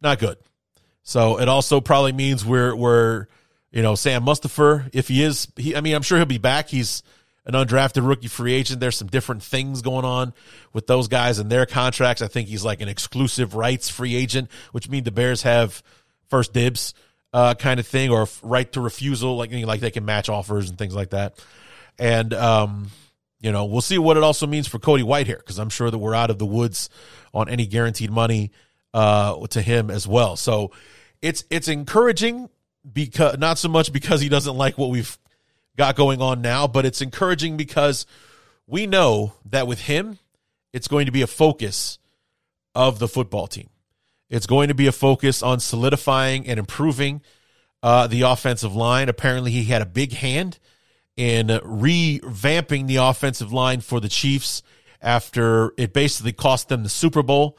[0.00, 0.36] not good.
[1.04, 3.28] So it also probably means we're, we're,
[3.70, 6.68] you know, Sam Mustipher, if he is, he, I mean, I'm sure he'll be back.
[6.68, 7.04] He's
[7.46, 8.80] an undrafted rookie free agent.
[8.80, 10.32] There's some different things going on
[10.72, 12.22] with those guys and their contracts.
[12.22, 15.82] I think he's like an exclusive rights free agent, which means the Bears have
[16.28, 16.94] first dibs
[17.32, 20.78] uh, kind of thing, or right to refusal, like like they can match offers and
[20.78, 21.38] things like that.
[21.98, 22.90] And um,
[23.40, 25.98] you know, we'll see what it also means for Cody Whitehair because I'm sure that
[25.98, 26.88] we're out of the woods
[27.34, 28.52] on any guaranteed money
[28.94, 30.36] uh, to him as well.
[30.36, 30.70] So
[31.20, 32.48] it's it's encouraging
[32.90, 35.18] because not so much because he doesn't like what we've
[35.76, 38.06] got going on now, but it's encouraging because
[38.66, 40.18] we know that with him,
[40.72, 41.98] it's going to be a focus
[42.74, 43.68] of the football team.
[44.30, 47.22] It's going to be a focus on solidifying and improving
[47.82, 49.08] uh, the offensive line.
[49.08, 50.58] Apparently, he had a big hand
[51.16, 54.62] in revamping the offensive line for the Chiefs
[55.00, 57.58] after it basically cost them the Super Bowl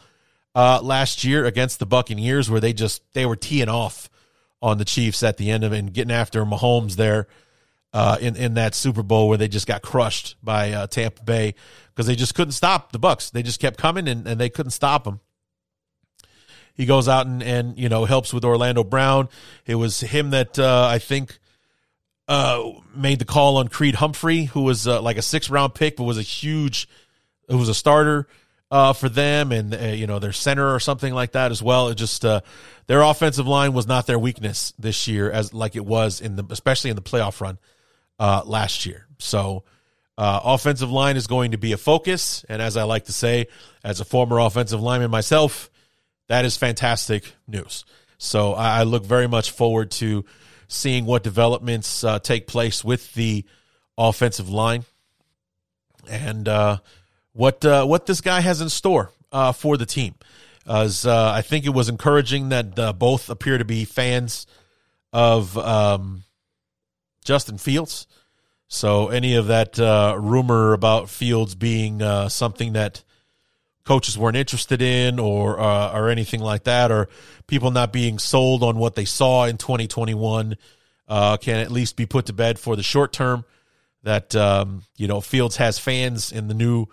[0.55, 4.09] uh, last year against the Buccaneers, where they just they were teeing off
[4.61, 7.27] on the Chiefs at the end of it and getting after Mahomes there
[7.95, 11.55] uh, in in that Super Bowl where they just got crushed by uh, Tampa Bay
[11.87, 13.29] because they just couldn't stop the Bucks.
[13.29, 15.21] They just kept coming and, and they couldn't stop them.
[16.73, 19.29] He goes out and, and you know helps with Orlando Brown.
[19.65, 21.39] It was him that uh, I think
[22.27, 25.95] uh, made the call on Creed Humphrey, who was uh, like a six round pick,
[25.95, 26.89] but was a huge,
[27.47, 28.27] it was a starter
[28.69, 31.87] for them, and you know their center or something like that as well.
[31.87, 36.19] It just their offensive line was not their weakness this year, as like it was
[36.19, 37.57] in the especially in the playoff run
[38.19, 39.07] uh, last year.
[39.19, 39.63] So.
[40.17, 43.47] Uh, offensive line is going to be a focus, and as I like to say,
[43.83, 45.69] as a former offensive lineman myself,
[46.27, 47.83] that is fantastic news.
[48.17, 50.23] So I, I look very much forward to
[50.67, 53.45] seeing what developments uh, take place with the
[53.97, 54.85] offensive line
[56.09, 56.77] and uh,
[57.33, 60.15] what uh, what this guy has in store uh, for the team.
[60.67, 64.47] As I think it was encouraging that both appear to be fans
[65.13, 66.23] of um,
[67.25, 68.07] Justin Fields.
[68.67, 73.03] So any of that rumor about Fields being something that
[73.85, 77.07] coaches weren't interested in or uh, or anything like that or
[77.47, 80.57] people not being sold on what they saw in 2021
[81.07, 83.45] uh, can at least be put to bed for the short term
[84.03, 86.87] that um, you know Fields has fans in the new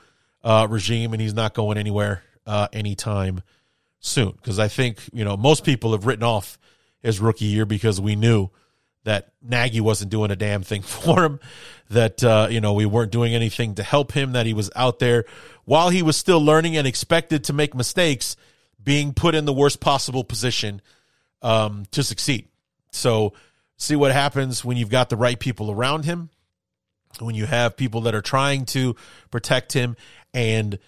[0.45, 3.43] uh, regime and he's not going anywhere uh, anytime
[3.99, 6.59] soon because I think you know most people have written off
[7.03, 8.51] his rookie year because we knew
[9.05, 11.41] that Nagy wasn't doing a damn thing for him,
[11.91, 14.99] that uh, you know we weren't doing anything to help him, that he was out
[14.99, 15.25] there
[15.65, 18.37] while he was still learning and expected to make mistakes,
[18.83, 20.81] being put in the worst possible position
[21.41, 22.49] um, to succeed.
[22.91, 23.33] So
[23.77, 26.31] see what happens when you've got the right people around him,
[27.21, 28.97] when you have people that are trying to
[29.31, 29.97] protect him
[30.35, 30.79] and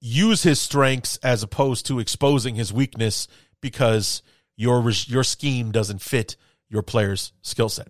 [0.00, 3.28] use his strengths as opposed to exposing his weakness
[3.60, 4.22] because
[4.56, 6.36] your your scheme doesn't fit
[6.72, 7.88] your player's skill set.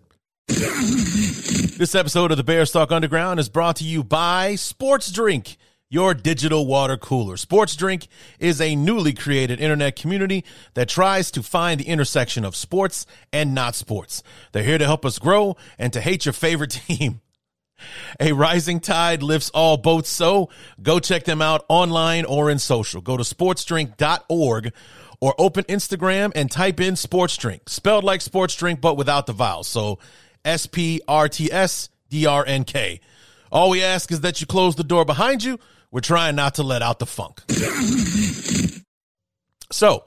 [0.48, 5.56] this episode of the Bears Talk Underground is brought to you by Sports Drink,
[5.88, 7.36] your digital water cooler.
[7.36, 8.08] Sports Drink
[8.40, 13.54] is a newly created internet community that tries to find the intersection of sports and
[13.54, 14.24] not sports.
[14.50, 17.20] They're here to help us grow and to hate your favorite team.
[18.20, 20.50] A rising tide lifts all boats, so
[20.82, 23.00] go check them out online or in social.
[23.00, 24.72] Go to sportsdrink.org
[25.22, 29.32] or open Instagram and type in sports drink, spelled like sports drink, but without the
[29.32, 29.68] vowels.
[29.68, 30.00] So
[30.44, 33.00] S P R T S D R N K.
[33.52, 35.60] All we ask is that you close the door behind you.
[35.92, 37.40] We're trying not to let out the funk.
[39.70, 40.06] so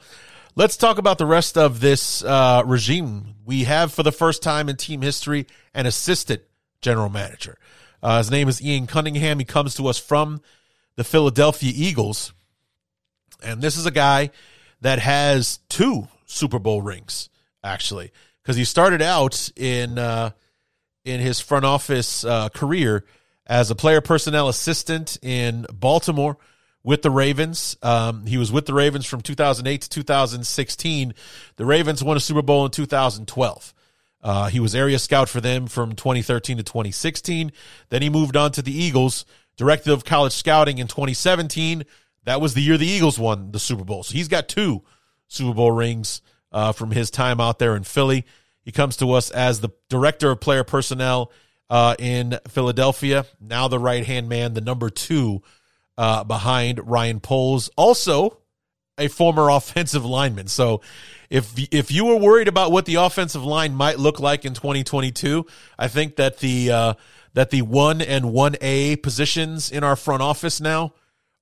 [0.58, 3.36] let's talk about the rest of this uh, regime.
[3.46, 6.42] We have, for the first time in team history, an assistant
[6.82, 7.58] general manager.
[8.04, 9.40] Uh, his name is Ian Cunningham.
[9.40, 10.42] He comes to us from
[10.98, 12.34] the Philadelphia Eagles.
[13.42, 14.32] And this is a guy
[14.82, 17.30] that has two Super Bowl rings
[17.66, 18.12] actually,
[18.42, 20.30] because he started out in uh,
[21.04, 23.04] in his front office uh, career
[23.46, 26.38] as a player personnel assistant in Baltimore
[26.84, 27.76] with the Ravens.
[27.82, 31.14] Um, he was with the Ravens from 2008 to 2016.
[31.58, 33.74] The Ravens won a Super Bowl in 2012.
[34.22, 37.52] Uh, he was area scout for them from 2013 to 2016.
[37.90, 39.26] Then he moved on to the Eagles,
[39.58, 41.84] director of college scouting in 2017
[42.26, 44.04] that was the year the Eagles won the Super Bowl.
[44.04, 44.84] So he's got two
[45.28, 48.26] Super Bowl rings uh, from his time out there in Philly.
[48.64, 51.32] He comes to us as the director of player personnel
[51.70, 53.26] uh, in Philadelphia.
[53.40, 55.44] Now the right hand man, the number two
[55.98, 58.40] uh, behind Ryan Poles, also
[58.98, 60.48] a former offensive lineman.
[60.48, 60.82] So
[61.30, 65.46] if if you were worried about what the offensive line might look like in 2022,
[65.78, 66.94] I think that the uh,
[67.34, 70.94] that the one and one A positions in our front office now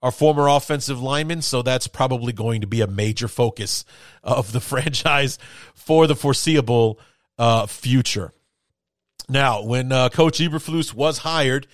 [0.03, 3.85] are former offensive linemen, so that's probably going to be a major focus
[4.21, 5.39] of the franchise
[5.73, 6.99] for the foreseeable
[7.39, 8.33] uh, future.
[9.29, 11.67] Now, when uh, Coach Eberflus was hired,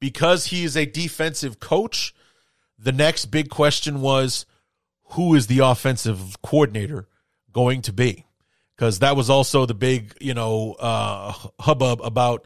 [0.00, 2.12] because he is a defensive coach,
[2.76, 4.46] the next big question was
[5.10, 7.06] who is the offensive coordinator
[7.52, 8.26] going to be?
[8.74, 12.44] Because that was also the big, you know, uh, hubbub about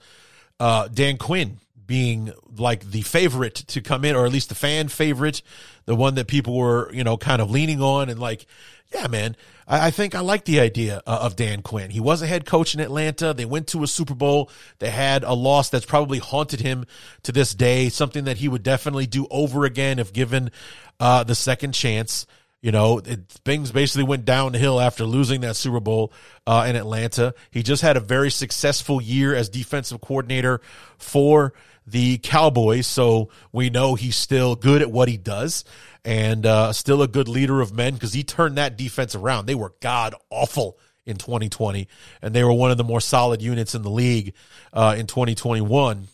[0.61, 1.59] uh, Dan Quinn
[1.91, 5.43] being like the favorite to come in, or at least the fan favorite,
[5.87, 8.47] the one that people were, you know, kind of leaning on and like,
[8.95, 9.35] yeah, man,
[9.67, 11.91] I, I think I like the idea uh, of Dan Quinn.
[11.91, 13.35] He was a head coach in Atlanta.
[13.35, 14.51] They went to a Super Bowl.
[14.79, 16.87] They had a loss that's probably haunted him
[17.25, 20.53] to this day, something that he would definitely do over again if given
[21.01, 22.25] uh, the second chance.
[22.63, 26.13] You know, it, things basically went downhill after losing that Super Bowl
[26.47, 27.35] uh, in Atlanta.
[27.51, 30.61] He just had a very successful year as defensive coordinator
[30.99, 31.53] for
[31.91, 35.65] the Cowboys, so we know he's still good at what he does
[36.05, 39.47] and uh, still a good leader of men because he turned that defense around.
[39.47, 41.89] They were god awful in 2020,
[42.23, 44.35] and they were one of the more solid units in the league
[44.73, 46.09] uh, in 2021.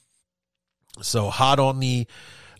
[1.02, 2.06] So hot on the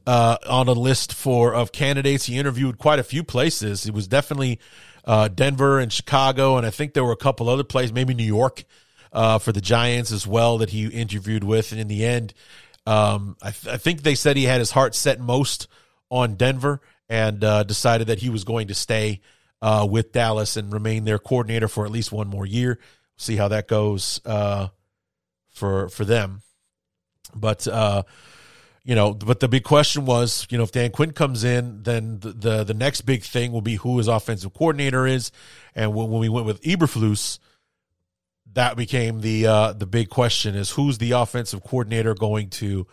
[0.07, 2.27] uh, on a list for of candidates.
[2.27, 3.87] He interviewed quite a few places.
[3.87, 4.61] It was definitely
[5.05, 8.25] uh, Denver and Chicago, and I think there were a couple other places, maybe New
[8.25, 8.65] York
[9.13, 11.73] uh, for the Giants as well that he interviewed with.
[11.73, 12.35] And in the end,
[12.87, 15.67] um, I, th- I, think they said he had his heart set most
[16.09, 19.21] on Denver and uh, decided that he was going to stay
[19.61, 22.79] uh, with Dallas and remain their coordinator for at least one more year.
[23.17, 24.69] See how that goes uh,
[25.51, 26.43] for for them.
[27.35, 28.05] But uh,
[28.85, 32.21] you know, but the big question was, you know, if Dan Quinn comes in, then
[32.21, 35.33] the the, the next big thing will be who his offensive coordinator is.
[35.75, 37.39] And when, when we went with Eberflus,
[38.57, 42.87] that became the uh, the big question: is who's the offensive coordinator going to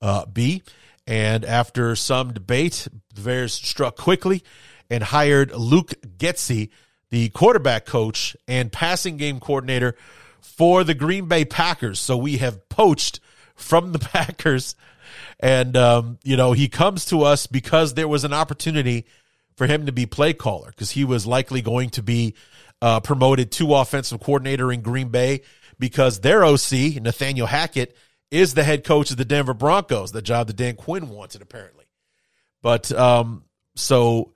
[0.00, 0.62] uh, be?
[1.06, 4.42] And after some debate, the Bears struck quickly
[4.88, 6.70] and hired Luke Getsy,
[7.10, 9.96] the quarterback coach and passing game coordinator
[10.40, 12.00] for the Green Bay Packers.
[12.00, 13.20] So we have poached
[13.54, 14.76] from the Packers.
[15.40, 19.06] And, um, you know, he comes to us because there was an opportunity
[19.56, 22.34] for him to be play caller because he was likely going to be
[22.82, 25.40] uh, promoted to offensive coordinator in Green Bay
[25.78, 27.96] because their OC, Nathaniel Hackett,
[28.30, 31.86] is the head coach of the Denver Broncos, the job that Dan Quinn wanted, apparently.
[32.60, 34.32] But um, so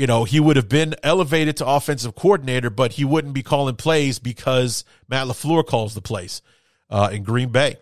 [0.00, 3.76] you know, he would have been elevated to offensive coordinator, but he wouldn't be calling
[3.76, 6.40] plays because Matt LaFleur calls the plays
[6.88, 7.76] uh, in Green Bay.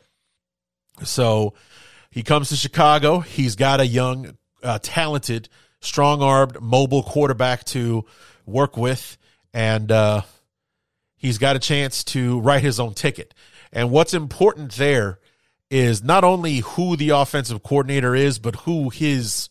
[1.05, 1.55] So
[2.11, 3.21] he comes to Chicago.
[3.21, 5.49] He's got a young, uh, talented,
[5.81, 8.05] strong armed, mobile quarterback to
[8.47, 9.17] work with,
[9.53, 10.23] and uh,
[11.17, 13.35] he's got a chance to write his own ticket.
[13.73, 15.19] And what's important there
[15.71, 19.49] is not only who the offensive coordinator is, but who his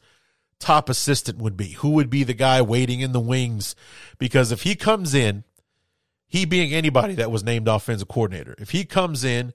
[0.59, 1.73] top assistant would be?
[1.73, 3.75] Who would be the guy waiting in the wings?
[4.17, 5.43] Because if he comes in,
[6.27, 9.53] he being anybody that was named offensive coordinator, if he comes in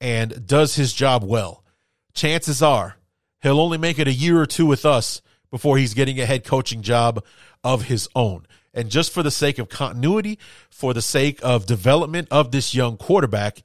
[0.00, 1.64] and does his job well,
[2.12, 2.96] chances are
[3.42, 6.44] he'll only make it a year or two with us before he's getting a head
[6.44, 7.24] coaching job
[7.64, 8.46] of his own.
[8.72, 10.38] And just for the sake of continuity,
[10.70, 13.62] for the sake of development of this young quarterback,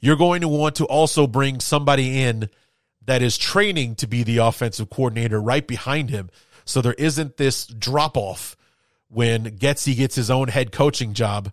[0.00, 2.48] you're going to want to also bring somebody in
[3.04, 6.30] that is training to be the offensive coordinator right behind him.
[6.64, 8.56] So there isn't this drop off
[9.08, 11.52] when Getsy gets his own head coaching job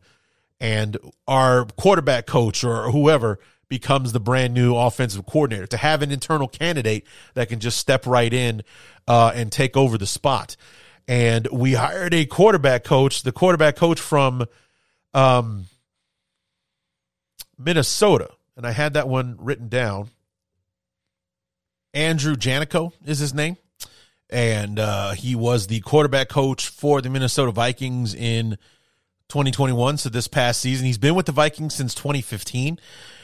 [0.60, 0.98] and
[1.28, 5.68] our quarterback coach or whoever becomes the brand new offensive coordinator.
[5.68, 8.64] To have an internal candidate that can just step right in
[9.08, 10.56] uh, and take over the spot.
[11.08, 14.46] And we hired a quarterback coach, the quarterback coach from
[15.14, 15.66] um,
[17.58, 18.30] Minnesota.
[18.56, 20.10] And I had that one written down.
[21.94, 23.58] Andrew Janocko is his name.
[24.30, 28.58] And uh, he was the quarterback coach for the Minnesota Vikings in
[29.30, 29.98] 2021.
[29.98, 32.80] So this past season, he's been with the Vikings since 2015.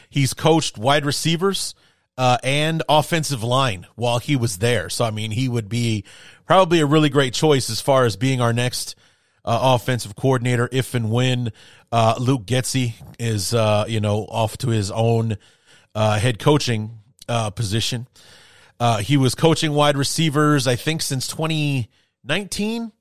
[0.09, 1.73] He's coached wide receivers
[2.17, 4.89] uh, and offensive line while he was there.
[4.89, 6.03] So, I mean, he would be
[6.49, 8.95] probably a really great choice as far as being our next
[9.45, 11.53] uh, offensive coordinator if and when
[11.91, 15.37] uh, Luke Getsy is, uh, you know, off to his own
[15.93, 18.07] uh, head coaching uh, position.
[18.79, 22.93] Uh, he was coaching wide receivers, I think, since 2019.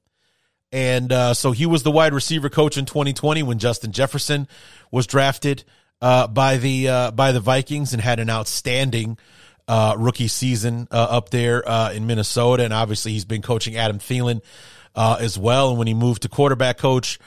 [0.71, 4.47] And so he was the wide receiver coach in 2020 when Justin Jefferson
[4.91, 5.65] was drafted
[6.01, 9.17] by the by the Vikings and had an outstanding
[9.69, 11.61] uh, rookie season uh, up there
[11.93, 12.65] in Minnesota.
[12.65, 14.43] And obviously, he's been coaching Adam Thielen
[14.97, 15.71] as well.
[15.71, 17.19] And when he moved to quarterback coach,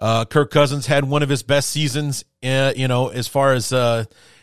[0.00, 2.24] Kirk Cousins had one of his best seasons.
[2.42, 3.70] you know, as far as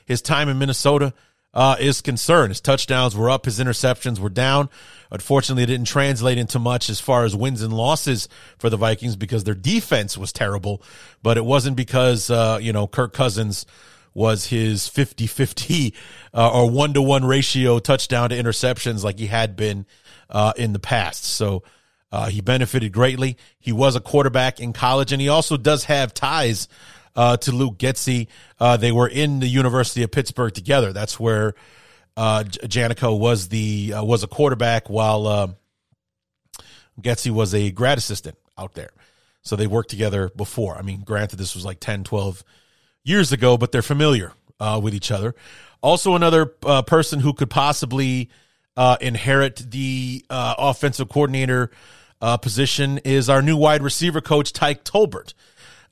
[0.05, 1.13] his time in Minnesota
[1.57, 2.51] uh, is concerned.
[2.51, 4.69] His touchdowns were up, his interceptions were down.
[5.09, 8.29] Unfortunately, it didn't translate into much as far as wins and losses
[8.59, 10.83] for the Vikings because their defense was terrible.
[11.23, 13.65] But it wasn't because, uh, you know, Kirk Cousins
[14.17, 15.93] was his 50 50
[16.33, 19.85] uh, or one to one ratio touchdown to interceptions like he had been
[20.31, 21.23] uh, in the past.
[21.23, 21.61] So
[22.11, 23.37] uh, he benefited greatly.
[23.59, 26.67] He was a quarterback in college, and he also does have ties
[27.15, 28.27] uh, to Luke Getsy.
[28.59, 30.93] Uh, they were in the University of Pittsburgh together.
[30.93, 31.53] That's where
[32.15, 35.47] uh, Janocko was the was a quarterback while uh,
[36.99, 38.89] Getsy was a grad assistant out there.
[39.43, 40.75] So they worked together before.
[40.75, 42.43] I mean, granted, this was like 10, 12
[43.07, 45.35] years ago, but they're familiar uh, with each other.
[45.81, 48.29] Also, another uh, person who could possibly
[48.75, 51.71] uh, inherit the uh, offensive coordinator
[52.21, 55.33] uh, position is our new wide receiver coach, Tyke Tolbert.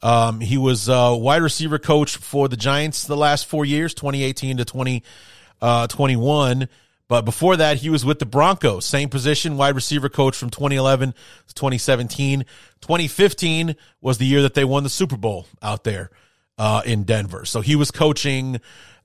[0.02, 4.58] Um, he was uh, wide receiver coach for the Giants the last four years, 2018
[4.58, 6.64] to 2021.
[6.64, 6.66] Uh,
[7.08, 11.14] but before that, he was with the Broncos, same position, wide receiver coach from 2011
[11.48, 12.46] to 2017.
[12.82, 16.10] 2015 was the year that they won the Super Bowl out there
[16.58, 17.46] uh, in Denver.
[17.46, 18.60] So he was coaching,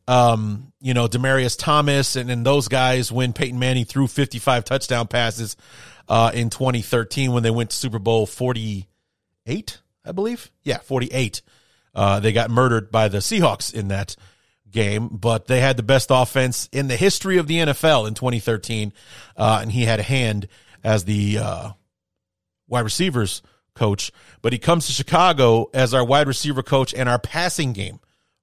[0.09, 5.07] um, you know, Demaryius Thomas and, and those guys when Peyton Manning threw 55 touchdown
[5.07, 5.57] passes
[6.09, 10.51] uh, in 2013 when they went to Super Bowl 48, I believe.
[10.63, 11.43] Yeah, 48.
[11.95, 14.17] Uh, they got murdered by the Seahawks in that
[14.71, 18.93] game, but they had the best offense in the history of the NFL in 2013,
[19.37, 20.47] uh, and he had a hand
[20.85, 21.71] as the uh,
[22.69, 23.43] wide receivers
[23.75, 24.13] coach.
[24.43, 28.01] But he comes to Chicago as our wide receiver coach and our passing game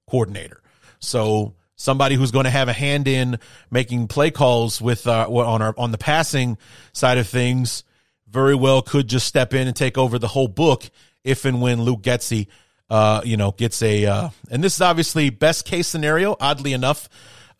[0.10, 0.62] coordinator.
[1.00, 5.62] So somebody who's going to have a hand in making play calls with uh, on
[5.62, 6.58] our on the passing
[6.94, 7.84] side of things
[8.28, 10.90] very well could just step in and take over the whole book
[11.24, 12.48] if and when Luke Getsy
[12.90, 17.10] uh, you know, gets a, uh, and this is obviously best case scenario, oddly enough.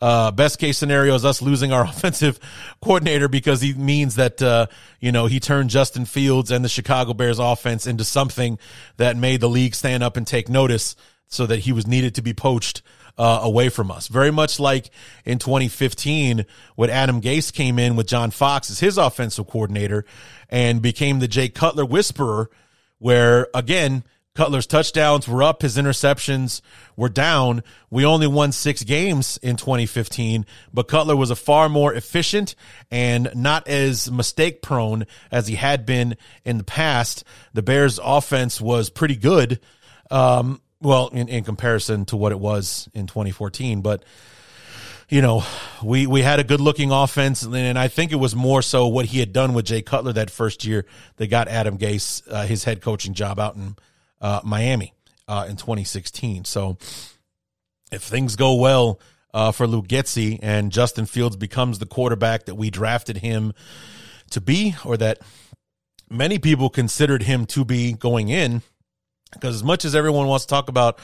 [0.00, 2.38] Uh, best case scenario is us losing our offensive
[2.80, 4.66] coordinator because he means that, uh,
[5.00, 8.58] you know, he turned Justin Fields and the Chicago Bears offense into something
[8.96, 10.94] that made the league stand up and take notice
[11.26, 12.82] so that he was needed to be poached
[13.18, 14.06] uh, away from us.
[14.08, 14.90] Very much like
[15.24, 16.46] in 2015
[16.76, 20.04] when Adam Gase came in with John Fox as his offensive coordinator
[20.48, 22.48] and became the Jay Cutler whisperer,
[22.98, 24.04] where again,
[24.38, 26.60] Cutler's touchdowns were up, his interceptions
[26.94, 27.64] were down.
[27.90, 32.54] We only won six games in 2015, but Cutler was a far more efficient
[32.88, 37.24] and not as mistake prone as he had been in the past.
[37.52, 39.58] The Bears' offense was pretty good,
[40.08, 44.04] um, well, in, in comparison to what it was in 2014, but
[45.08, 45.42] you know,
[45.82, 49.06] we we had a good looking offense, and I think it was more so what
[49.06, 50.86] he had done with Jay Cutler that first year
[51.16, 53.74] that got Adam Gase uh, his head coaching job out in
[54.20, 54.92] uh, Miami
[55.26, 56.44] uh, in 2016.
[56.44, 56.78] So
[57.90, 59.00] if things go well
[59.32, 63.52] uh, for Luke Getsy and Justin Fields becomes the quarterback that we drafted him
[64.30, 65.20] to be, or that
[66.10, 68.62] many people considered him to be going in,
[69.32, 70.98] because as much as everyone wants to talk about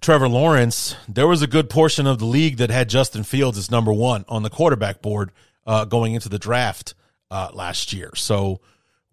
[0.00, 3.70] Trevor Lawrence, there was a good portion of the league that had Justin Fields as
[3.70, 5.30] number one on the quarterback board
[5.66, 6.94] uh, going into the draft
[7.30, 8.14] uh, last year.
[8.14, 8.60] So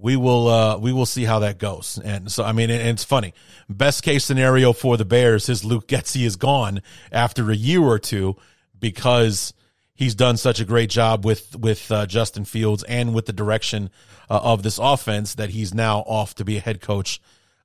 [0.01, 1.99] we will uh, we will see how that goes.
[2.03, 3.33] And so I mean, and it's funny.
[3.69, 6.81] Best case scenario for the Bears is Luke Getsy is gone
[7.11, 8.35] after a year or two
[8.79, 9.53] because
[9.93, 13.91] he's done such a great job with with uh, Justin Fields and with the direction
[14.29, 17.21] uh, of this offense that he's now off to be a head coach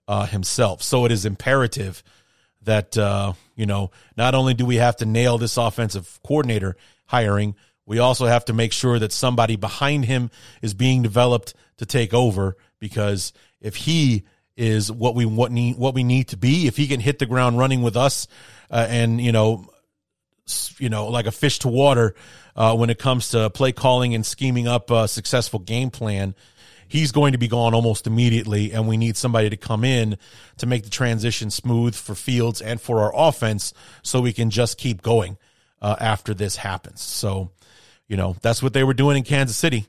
[0.07, 0.83] uh, himself.
[0.83, 2.03] So it is imperative
[2.63, 6.77] that uh, you know not only do we have to nail this offensive coordinator
[7.07, 7.55] hiring,
[7.87, 10.31] we also have to make sure that somebody behind him
[10.61, 14.25] is being developed to take over because if he
[14.57, 17.27] is what we what need what we need to be, if he can hit the
[17.27, 18.27] ground running with us,
[18.71, 19.69] uh, and you know,
[20.79, 22.15] you know, like a fish to water
[22.55, 26.35] uh, when it comes to play calling and scheming up a successful game plan,
[26.89, 30.17] he's going to be gone almost immediately, and we need somebody to come in
[30.57, 34.79] to make the transition smooth for Fields and for our offense, so we can just
[34.79, 35.37] keep going
[35.83, 37.03] uh, after this happens.
[37.03, 37.51] So,
[38.09, 39.87] you know, that's what they were doing in Kansas City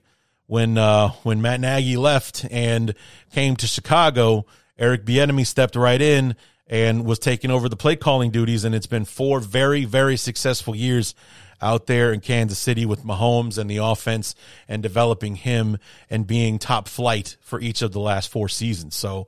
[0.48, 2.96] when uh, when Matt Nagy left and
[3.32, 4.46] came to Chicago,
[4.78, 6.36] Eric Bieniemy stepped right in
[6.66, 10.76] and was taking over the play calling duties, and it's been four very very successful
[10.76, 11.14] years
[11.62, 14.36] out there in Kansas City with Mahomes and the offense
[14.68, 15.78] and developing him
[16.10, 18.96] and being top flight for each of the last four seasons.
[18.96, 19.28] So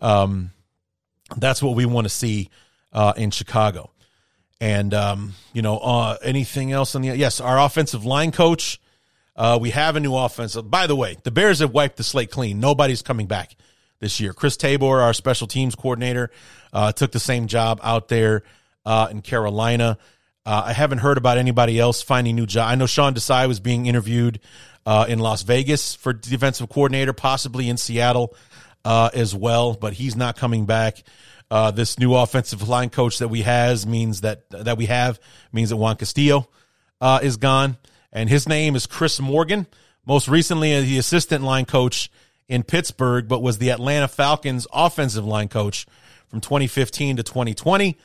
[0.00, 0.52] um,
[1.36, 2.48] that's what we want to see
[2.92, 3.90] uh, in Chicago.
[4.58, 8.80] And um, you know, uh, anything else on the yes, our offensive line coach
[9.36, 10.56] uh, we have a new offense.
[10.56, 12.58] By the way, the Bears have wiped the slate clean.
[12.58, 13.54] Nobody's coming back
[14.00, 14.32] this year.
[14.32, 16.30] Chris Tabor, our special teams coordinator,
[16.72, 18.42] uh, took the same job out there
[18.84, 19.98] uh, in Carolina.
[20.44, 22.70] Uh, I haven't heard about anybody else finding new job.
[22.70, 24.40] I know Sean Desai was being interviewed
[24.86, 28.34] uh, in Las Vegas for defensive coordinator, possibly in Seattle
[28.84, 31.02] uh, as well, but he's not coming back.
[31.74, 35.20] this new offensive line coach that we has means that that we have
[35.52, 36.48] means that Juan Castillo
[37.22, 37.76] is gone
[38.12, 39.66] and his name is Chris Morgan.
[40.06, 42.10] Most recently, the assistant line coach
[42.48, 45.86] in Pittsburgh, but was the Atlanta Falcons offensive line coach
[46.28, 47.98] from 2015 to 2020.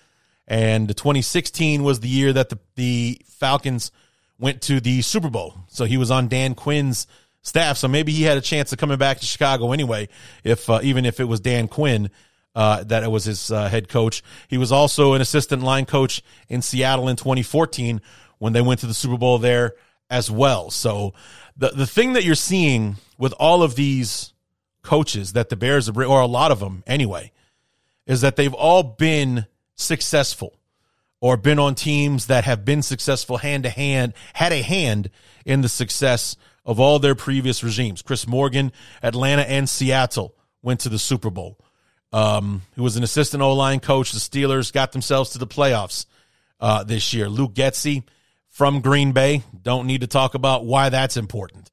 [0.48, 3.92] And 2016 was the year that the, the Falcons
[4.40, 5.56] went to the Super Bowl.
[5.68, 7.08] So he was on Dan Quinn's
[7.44, 7.78] staff.
[7.78, 10.10] So maybe he had a chance of coming back to Chicago anyway,
[10.44, 12.10] if uh, even if it was Dan Quinn
[12.56, 14.24] uh, that was his uh, head coach.
[14.48, 18.02] He was also an assistant line coach in Seattle in 2014
[18.40, 19.76] when they went to the Super Bowl there
[20.12, 20.70] as well.
[20.70, 21.16] So
[21.58, 24.34] the the thing that you're seeing with all of these
[24.84, 27.32] coaches that the Bears or a lot of them anyway,
[28.06, 29.46] is that they've all been
[29.76, 30.54] successful
[31.20, 35.10] or been on teams that have been successful hand to hand, had a hand
[35.46, 36.36] in the success
[36.66, 38.02] of all their previous regimes.
[38.02, 38.72] Chris Morgan,
[39.04, 40.34] Atlanta and Seattle
[40.64, 41.58] went to the Super Bowl.
[42.14, 44.12] um, who was an assistant O line coach.
[44.12, 46.06] The Steelers got themselves to the playoffs
[46.60, 47.30] uh, this year.
[47.30, 48.04] Luke Getsy
[48.52, 49.44] from Green Bay.
[49.60, 51.72] Don't need to talk about why that's important.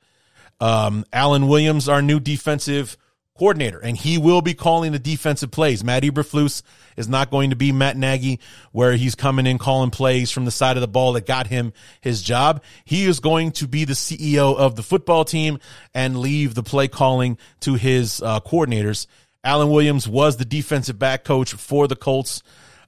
[0.61, 2.97] Um, Alan Williams, our new defensive
[3.37, 5.85] coordinator, and he will be calling the defensive plays.
[5.85, 6.63] Matt Eberflus
[6.97, 8.41] is not going to be Matt Nagy,
[8.73, 11.73] where he's coming in calling plays from the side of the ball that got him
[12.01, 12.63] his job.
[12.85, 15.59] He is going to be the CEO of the football team
[15.95, 19.07] and leave the play calling to his uh, coordinators.
[19.45, 22.43] Alan Williams was the defensive back coach for the Colts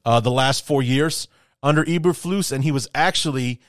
[0.05, 1.29] uh, the last four years
[1.63, 3.61] under Eberflus, and he was actually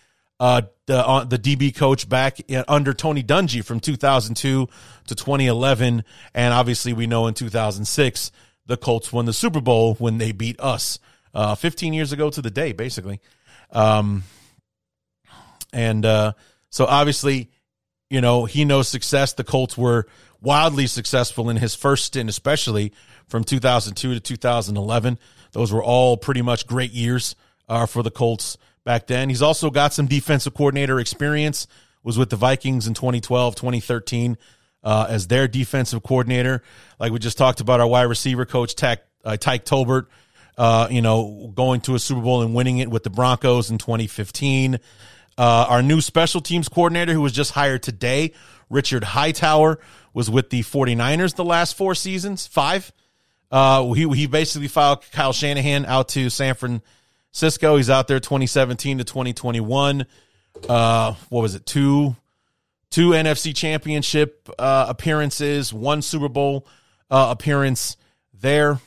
[0.42, 4.68] uh, the uh, the DB coach back in, under Tony Dungy from 2002
[5.08, 8.32] to 2011, and obviously we know in 2006
[8.66, 10.98] the Colts won the Super Bowl when they beat us
[11.36, 13.22] uh, 15 years ago to the day, basically.
[13.70, 14.24] Um,
[15.72, 16.34] and uh,
[16.72, 17.52] so obviously,
[18.10, 19.34] you know, he knows success.
[19.34, 20.08] The Colts were
[20.42, 22.94] wildly successful in his first stint, especially
[23.28, 25.20] from 2002 to 2011.
[25.52, 27.36] Those were all pretty much great years
[27.70, 29.30] uh, for the Colts back then.
[29.30, 31.68] He's also got some defensive coordinator experience.
[32.04, 34.36] Was with the Vikings in 2012, 2013
[34.84, 36.64] uh, as their defensive coordinator.
[37.00, 40.08] Like we just talked about, our wide receiver coach, Tech, uh, Tyke Tolbert,
[40.58, 43.78] uh, you know, going to a Super Bowl and winning it with the Broncos in
[43.78, 44.80] 2015.
[45.38, 48.34] Uh, our new special teams coordinator, who was just hired today,
[48.70, 49.80] Richard Hightower,
[50.14, 52.92] was with the 49ers the last four seasons, five.
[53.50, 56.88] Uh, he, he basically filed Kyle Shanahan out to San Francisco
[57.32, 60.06] Cisco, he's out there 2017 to 2021.
[60.68, 61.66] Uh, what was it?
[61.66, 62.16] Two,
[62.90, 66.68] two NFC championship uh, appearances, one Super Bowl
[67.10, 67.98] uh, appearance
[68.34, 68.80] there.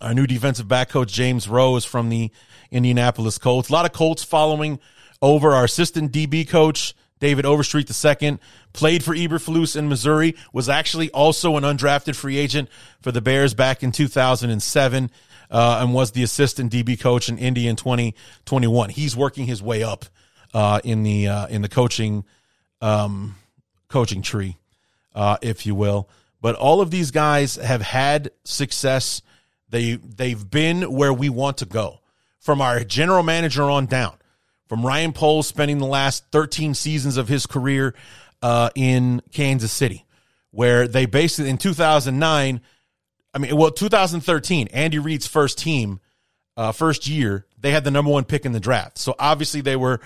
[0.00, 2.30] Our new defensive back coach, James Rose from the
[2.70, 3.68] Indianapolis Colts.
[3.68, 4.80] A lot of Colts following
[5.22, 6.94] over our assistant DB coach,
[7.24, 8.38] David Overstreet II,
[8.74, 12.68] played for Eberflus in Missouri, was actually also an undrafted free agent
[13.00, 15.10] for the Bears back in 2007
[15.50, 18.90] uh, and was the assistant DB coach in Indy in 2021.
[18.90, 20.04] He's working his way up
[20.52, 22.26] uh, in the uh, in the coaching
[22.82, 23.36] um,
[23.88, 24.58] coaching tree,
[25.14, 26.10] uh, if you will.
[26.42, 29.22] But all of these guys have had success.
[29.70, 32.00] They they've been where we want to go.
[32.38, 34.18] From our general manager on down,
[34.68, 37.94] from Ryan Poles spending the last 13 seasons of his career
[38.42, 40.04] uh, in Kansas City,
[40.50, 42.60] where they basically in 2009
[43.34, 46.00] I mean, well, 2013, Andy Reid's first team,
[46.56, 48.96] uh, first year, they had the number one pick in the draft.
[48.96, 50.00] So obviously they were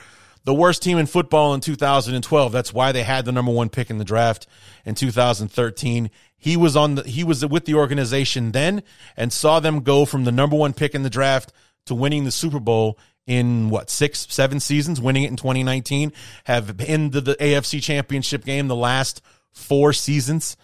[0.45, 2.53] the worst team in football in 2012.
[2.53, 4.47] That's why they had the number one pick in the draft
[4.87, 6.11] in 2013.
[6.39, 8.83] He was on the, he was with the organization then
[9.15, 11.53] and saw them go from the number one pick in the draft
[11.85, 12.99] to winning the Super Bowl
[13.29, 16.13] in what six, seven seasons, winning it in 2019,
[16.45, 19.23] have been to the AFC championship game the last
[19.53, 20.57] four seasons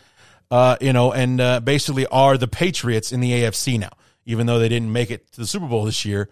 [0.51, 3.91] uh, you know, and uh, basically are the Patriots in the AFC now,
[4.25, 6.29] even though they didn't make it to the Super Bowl this year.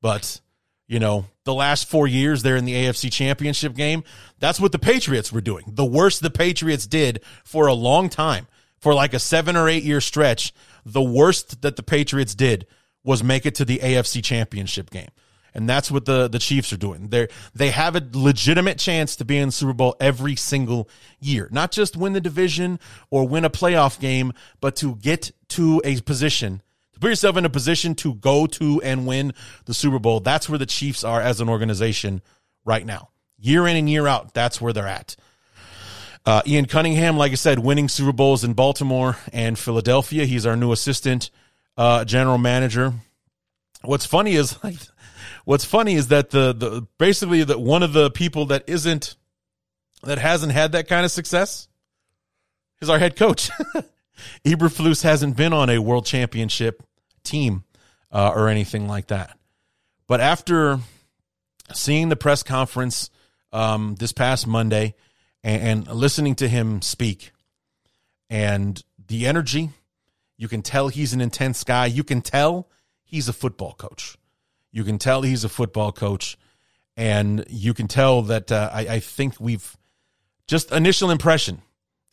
[0.00, 0.40] But,
[0.88, 4.02] you know, the last four years they're in the AFC championship game.
[4.38, 5.66] That's what the Patriots were doing.
[5.68, 8.48] The worst the Patriots did for a long time,
[8.80, 10.52] for like a seven or eight year stretch,
[10.84, 12.66] the worst that the Patriots did
[13.04, 15.10] was make it to the AFC championship game.
[15.54, 17.08] And that's what the, the Chiefs are doing.
[17.08, 20.88] They they have a legitimate chance to be in the Super Bowl every single
[21.18, 21.48] year.
[21.50, 22.78] Not just win the division
[23.10, 27.44] or win a playoff game, but to get to a position, to put yourself in
[27.44, 29.32] a position to go to and win
[29.64, 30.20] the Super Bowl.
[30.20, 32.22] That's where the Chiefs are as an organization
[32.64, 33.10] right now.
[33.38, 35.16] Year in and year out, that's where they're at.
[36.26, 40.26] Uh, Ian Cunningham, like I said, winning Super Bowls in Baltimore and Philadelphia.
[40.26, 41.30] He's our new assistant
[41.76, 42.92] uh, general manager.
[43.82, 44.76] What's funny is like
[45.50, 49.16] what's funny is that the the basically that one of the people that isn't
[50.04, 51.66] that hasn't had that kind of success
[52.80, 53.50] is our head coach.
[54.44, 56.84] Eberflus hasn't been on a world championship
[57.24, 57.64] team
[58.12, 59.36] uh, or anything like that.
[60.06, 60.78] But after
[61.72, 63.10] seeing the press conference
[63.52, 64.94] um, this past Monday
[65.42, 67.32] and, and listening to him speak
[68.28, 69.70] and the energy,
[70.36, 71.86] you can tell he's an intense guy.
[71.86, 72.68] You can tell
[73.02, 74.16] he's a football coach.
[74.72, 76.38] You can tell he's a football coach,
[76.96, 79.76] and you can tell that uh, I, I think we've
[80.46, 81.62] just initial impression.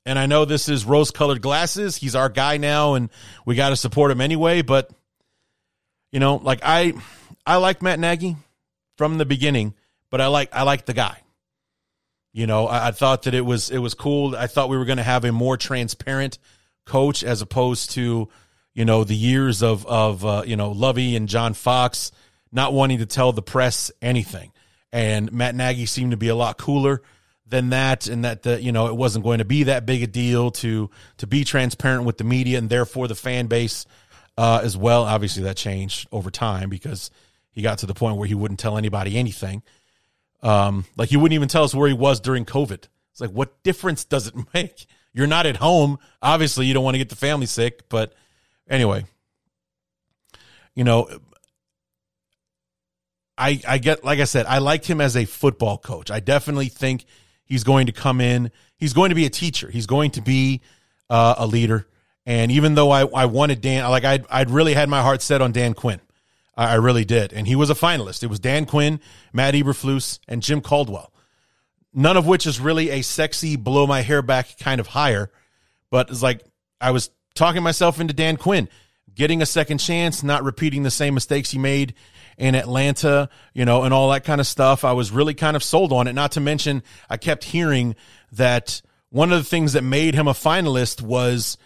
[0.06, 1.98] And I know this is rose colored glasses.
[1.98, 3.10] He's our guy now, and
[3.46, 4.62] we got to support him anyway.
[4.62, 4.90] But
[6.12, 6.94] you know, like I,
[7.46, 8.38] I like Matt Nagy
[8.98, 9.74] from the beginning,
[10.10, 11.22] but I like I like the guy.
[12.34, 14.36] You know, I, I thought that it was it was cool.
[14.36, 16.38] I thought we were going to have a more transparent
[16.86, 18.30] coach as opposed to
[18.74, 22.12] you know the years of of uh, you know Lovie and John Fox
[22.52, 24.52] not wanting to tell the press anything.
[24.92, 27.02] And Matt Nagy seemed to be a lot cooler
[27.46, 30.08] than that, and that the you know it wasn't going to be that big a
[30.08, 33.86] deal to to be transparent with the media and therefore the fan base
[34.38, 35.04] uh, as well.
[35.04, 37.12] Obviously, that changed over time because
[37.52, 39.64] he got to the point where he wouldn't tell anybody anything.
[40.44, 42.88] Um, like he wouldn't even tell us where he was during COVID.
[43.12, 44.86] It's like, what difference does it make?
[45.14, 45.98] You're not at home.
[46.22, 47.90] Obviously, you don't want to get the family sick.
[47.90, 48.14] But
[48.70, 49.06] anyway,
[50.76, 51.10] you know,
[53.38, 56.10] I I get like I said, I liked him as a football coach.
[56.10, 57.06] I definitely think
[57.46, 58.52] he's going to come in.
[58.78, 59.70] He's going to be a teacher.
[59.70, 60.62] He's going to be
[61.10, 61.88] uh, a leader.
[62.26, 65.42] And even though I, I wanted Dan, like I'd, I'd really had my heart set
[65.42, 66.02] on Dan Quinn.
[66.58, 67.32] I, I really did.
[67.32, 68.22] And he was a finalist.
[68.22, 69.00] It was Dan Quinn,
[69.32, 71.14] Matt Eberflus, and Jim Caldwell.
[71.94, 75.32] None of which is really a sexy blow my hair back kind of hire.
[75.90, 76.44] But it's like
[76.82, 78.68] I was talking myself into Dan Quinn,
[79.16, 81.94] getting a second chance, not repeating the same mistakes he made
[82.38, 84.84] in Atlanta, you know, and all that kind of stuff.
[84.86, 86.14] I was really kind of sold on it.
[86.14, 87.96] Not to mention, I kept hearing
[88.32, 91.58] that one of the things that made him a finalist was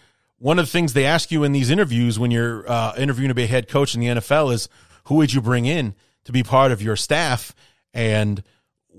[0.42, 3.34] one of the things they ask you in these interviews when you're uh, interviewing to
[3.34, 4.68] be a head coach in the NFL is
[5.04, 5.94] who would you bring in
[6.24, 7.54] to be part of your staff
[7.94, 8.42] and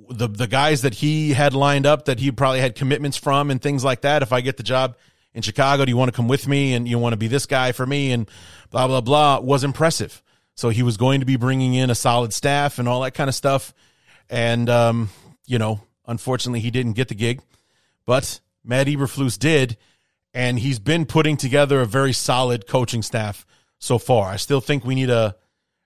[0.10, 3.62] the the guys that he had lined up that he probably had commitments from and
[3.62, 4.96] things like that if I get the job
[5.34, 7.46] in Chicago do you want to come with me and you want to be this
[7.46, 8.30] guy for me and
[8.72, 10.23] blah blah blah was impressive
[10.56, 13.30] so he was going to be bringing in a solid staff and all that kind
[13.30, 13.74] of stuff
[14.30, 15.10] and um,
[15.46, 17.42] you know unfortunately he didn't get the gig
[18.06, 19.78] but Matt Eberflus did
[20.34, 23.46] and he's been putting together a very solid coaching staff
[23.80, 24.30] so far.
[24.30, 25.36] I still think we need a,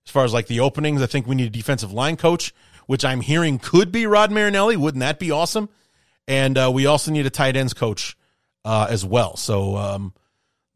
[0.05, 2.53] as far as like the openings, I think we need a defensive line coach,
[2.85, 4.77] which I'm hearing could be Rod Marinelli.
[4.77, 5.69] Wouldn't that be awesome?
[6.27, 8.15] And uh, we also need a tight ends coach
[8.63, 9.35] uh, as well.
[9.35, 10.13] So um,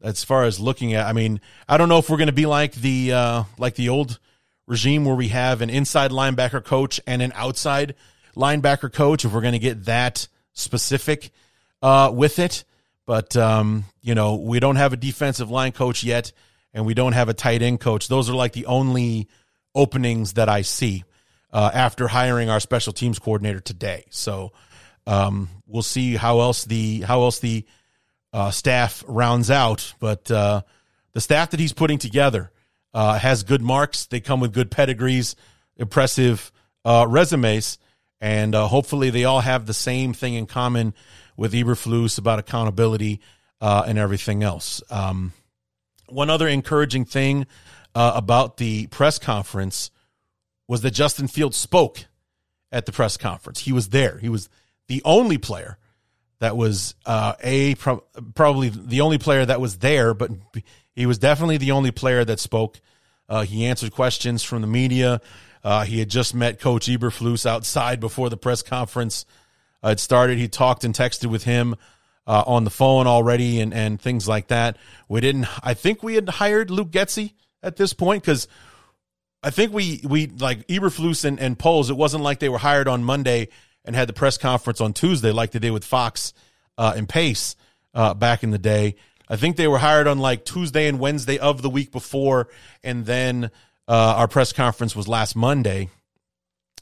[0.02, 2.46] as far as looking at, I mean, I don't know if we're going to be
[2.46, 4.18] like the uh, like the old
[4.66, 7.94] regime where we have an inside linebacker coach and an outside
[8.36, 9.24] linebacker coach.
[9.24, 11.30] If we're going to get that specific
[11.82, 12.64] uh, with it.
[13.06, 16.32] But um, you know, we don't have a defensive line coach yet,
[16.72, 18.08] and we don't have a tight end coach.
[18.08, 19.28] Those are like the only
[19.74, 21.04] openings that I see
[21.52, 24.04] uh, after hiring our special teams coordinator today.
[24.10, 24.52] So
[25.06, 27.66] um, we'll see how else the how else the
[28.32, 29.94] uh, staff rounds out.
[29.98, 30.62] But uh,
[31.12, 32.50] the staff that he's putting together
[32.94, 34.06] uh, has good marks.
[34.06, 35.36] They come with good pedigrees,
[35.76, 36.52] impressive
[36.84, 37.78] uh, resumes,
[38.20, 40.94] and uh, hopefully they all have the same thing in common
[41.36, 43.20] with Eberflus about accountability
[43.60, 44.82] uh, and everything else.
[44.90, 45.32] Um,
[46.08, 47.46] one other encouraging thing
[47.94, 49.90] about the press conference
[50.66, 52.06] was that Justin Fields spoke
[52.70, 53.60] at the press conference.
[53.60, 54.18] He was there.
[54.18, 54.48] He was
[54.88, 55.78] the only player
[56.42, 58.02] that was uh, a pro-
[58.34, 60.32] probably the only player that was there, but
[60.92, 62.80] he was definitely the only player that spoke.
[63.28, 65.20] Uh, he answered questions from the media.
[65.62, 69.24] Uh, he had just met Coach Eberflus outside before the press conference
[69.84, 70.36] uh, it started.
[70.36, 71.76] He talked and texted with him
[72.26, 74.78] uh, on the phone already and, and things like that.
[75.08, 78.48] We didn't, I think we had hired Luke Getsy at this point because
[79.44, 82.88] I think we, we like Eberflus and, and Poles, it wasn't like they were hired
[82.88, 83.48] on Monday
[83.84, 86.32] and had the press conference on Tuesday like they did with Fox
[86.78, 87.56] uh, and Pace
[87.94, 88.96] uh, back in the day.
[89.28, 92.48] I think they were hired on like Tuesday and Wednesday of the week before,
[92.82, 93.50] and then
[93.88, 95.88] uh, our press conference was last Monday.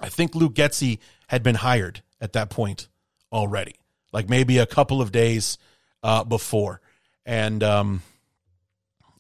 [0.01, 0.99] I think Luke Getsy
[1.29, 2.89] had been hired at that point
[3.33, 3.77] already,
[4.13, 5.59] like maybe a couple of days
[6.03, 6.81] uh, before.
[7.25, 8.03] And um,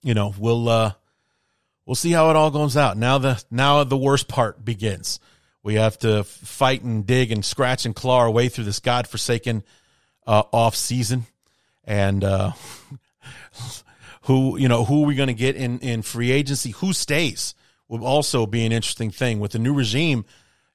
[0.02, 0.92] you know, we'll uh,
[1.86, 2.96] we'll see how it all goes out.
[2.96, 5.20] Now the now the worst part begins.
[5.62, 9.62] We have to fight and dig and scratch and claw our way through this godforsaken
[10.26, 11.26] uh, off season,
[11.84, 12.52] and uh,
[14.22, 16.70] who you know who are we going to get in in free agency?
[16.70, 17.54] Who stays
[17.88, 20.24] will also be an interesting thing with the new regime.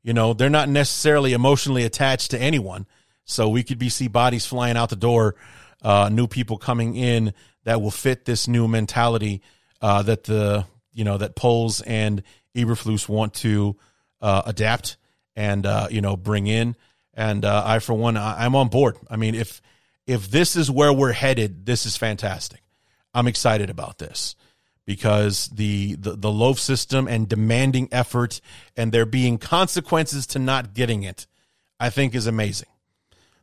[0.03, 2.85] You know, they're not necessarily emotionally attached to anyone.
[3.23, 5.35] So we could be see bodies flying out the door,
[5.81, 7.33] uh, new people coming in
[7.63, 9.41] that will fit this new mentality
[9.81, 12.21] uh, that the you know that Poles and
[12.55, 13.75] Eberflus want to
[14.21, 14.97] uh, adapt
[15.35, 16.75] and uh, you know bring in.
[17.13, 18.97] And uh, I, for one, I, I'm on board.
[19.09, 19.61] I mean, if
[20.05, 22.61] if this is where we're headed, this is fantastic.
[23.13, 24.35] I'm excited about this
[24.85, 28.39] because the, the, the loaf system and demanding effort
[28.77, 31.25] and there being consequences to not getting it,
[31.79, 32.67] I think is amazing.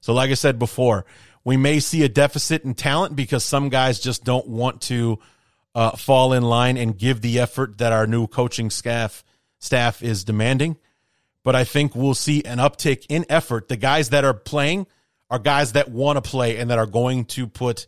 [0.00, 1.04] So, like I said before,
[1.44, 5.18] we may see a deficit in talent because some guys just don't want to
[5.74, 9.24] uh, fall in line and give the effort that our new coaching staff
[9.62, 10.76] staff is demanding.
[11.44, 13.68] But I think we'll see an uptick in effort.
[13.68, 14.86] The guys that are playing
[15.30, 17.86] are guys that want to play and that are going to put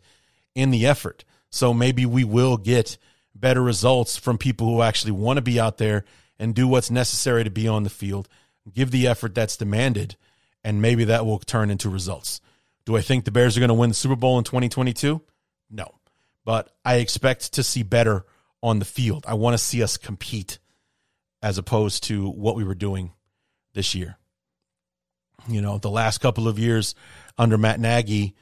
[0.55, 1.25] in the effort.
[1.51, 2.99] So maybe we will get
[3.35, 6.05] better results from people who actually want to be out there
[6.39, 8.29] and do what's necessary to be on the field,
[8.72, 10.16] give the effort that's demanded
[10.64, 12.41] and maybe that will turn into results.
[12.87, 15.20] Do I think the Bears are going to win the Super Bowl in 2022?
[15.70, 15.95] No.
[16.45, 18.25] But I expect to see better
[18.62, 19.25] on the field.
[19.29, 20.59] I want to see us compete
[21.45, 23.12] as opposed to what we were doing
[23.74, 24.16] this year.
[25.47, 26.95] You know, the last couple of years
[27.36, 28.34] under Matt Nagy,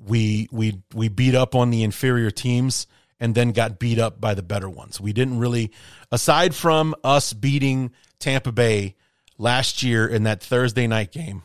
[0.00, 2.88] we we we beat up on the inferior teams
[3.20, 5.00] and then got beat up by the better ones.
[5.00, 5.70] We didn't really
[6.10, 8.96] aside from us beating Tampa Bay
[9.38, 11.44] last year in that Thursday night game.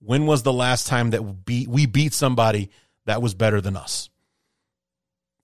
[0.00, 2.70] When was the last time that we beat, we beat somebody
[3.04, 4.08] that was better than us?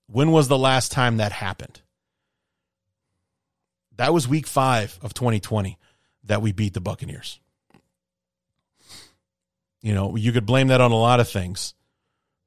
[0.07, 1.81] When was the last time that happened?
[3.97, 5.77] That was week 5 of 2020
[6.25, 7.39] that we beat the Buccaneers.
[9.81, 11.73] You know, you could blame that on a lot of things.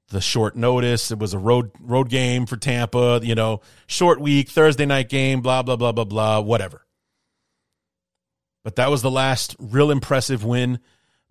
[0.09, 4.48] The short notice, it was a road road game for Tampa, you know, short week,
[4.48, 6.84] Thursday night game, blah blah blah blah blah, whatever.
[8.64, 10.80] But that was the last real impressive win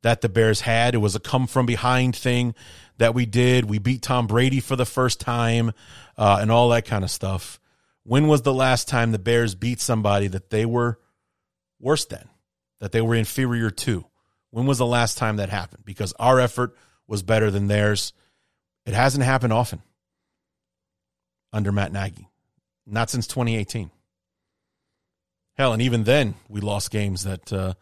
[0.02, 0.96] that the Bears had.
[0.96, 2.56] It was a come from behind thing
[2.98, 3.66] that we did.
[3.66, 5.74] We beat Tom Brady for the first time
[6.18, 7.59] uh, and all that kind of stuff.
[8.10, 11.00] When was the last time the Bears beat somebody that they were
[11.80, 12.28] worse than,
[12.80, 14.04] that they were inferior to?
[14.50, 15.86] When was the last time that happened?
[15.86, 16.76] Because our effort
[17.08, 18.14] was better than theirs.
[18.88, 19.84] It hasn't happened often
[21.54, 22.28] under Matt Nagy,
[22.88, 23.92] not since 2018.
[25.54, 27.76] Hell, and even then, we lost games that, uh,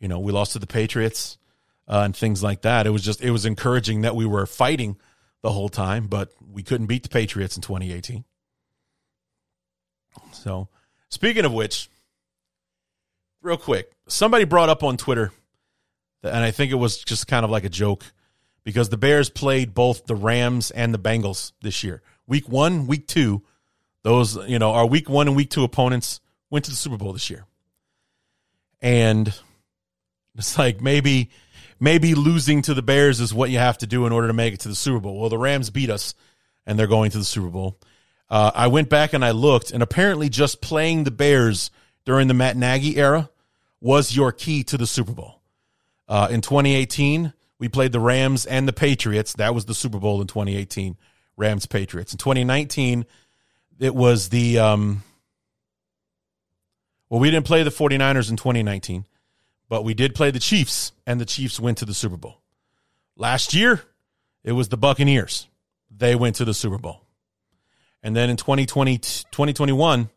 [0.00, 1.38] you know, we lost to the Patriots
[1.86, 2.88] uh, and things like that.
[2.88, 4.96] It was just, it was encouraging that we were fighting
[5.42, 8.24] the whole time, but we couldn't beat the Patriots in 2018.
[10.32, 10.68] So,
[11.08, 11.88] speaking of which,
[13.42, 15.32] real quick, somebody brought up on Twitter
[16.22, 18.04] and I think it was just kind of like a joke
[18.64, 22.02] because the Bears played both the Rams and the Bengals this year.
[22.26, 23.42] Week one, week two,
[24.02, 27.12] those, you know, our week one and week two opponents went to the Super Bowl
[27.12, 27.46] this year.
[28.80, 29.32] And
[30.36, 31.30] it's like maybe
[31.80, 34.54] maybe losing to the Bears is what you have to do in order to make
[34.54, 35.18] it to the Super Bowl.
[35.18, 36.14] Well, the Rams beat us
[36.66, 37.78] and they're going to the Super Bowl.
[38.30, 41.70] Uh, I went back and I looked, and apparently just playing the Bears
[42.04, 43.30] during the Matt Nagy era
[43.80, 45.40] was your key to the Super Bowl.
[46.08, 49.34] Uh, in 2018, we played the Rams and the Patriots.
[49.34, 50.96] That was the Super Bowl in 2018.
[51.36, 52.12] Rams Patriots.
[52.12, 53.06] In 2019,
[53.78, 55.02] it was the um,
[57.08, 59.06] well, we didn't play the 49ers in 2019,
[59.68, 62.42] but we did play the Chiefs, and the Chiefs went to the Super Bowl.
[63.16, 63.82] Last year,
[64.44, 65.46] it was the Buccaneers.
[65.90, 67.02] They went to the Super Bowl.
[68.08, 70.08] And then in 2020, 2021,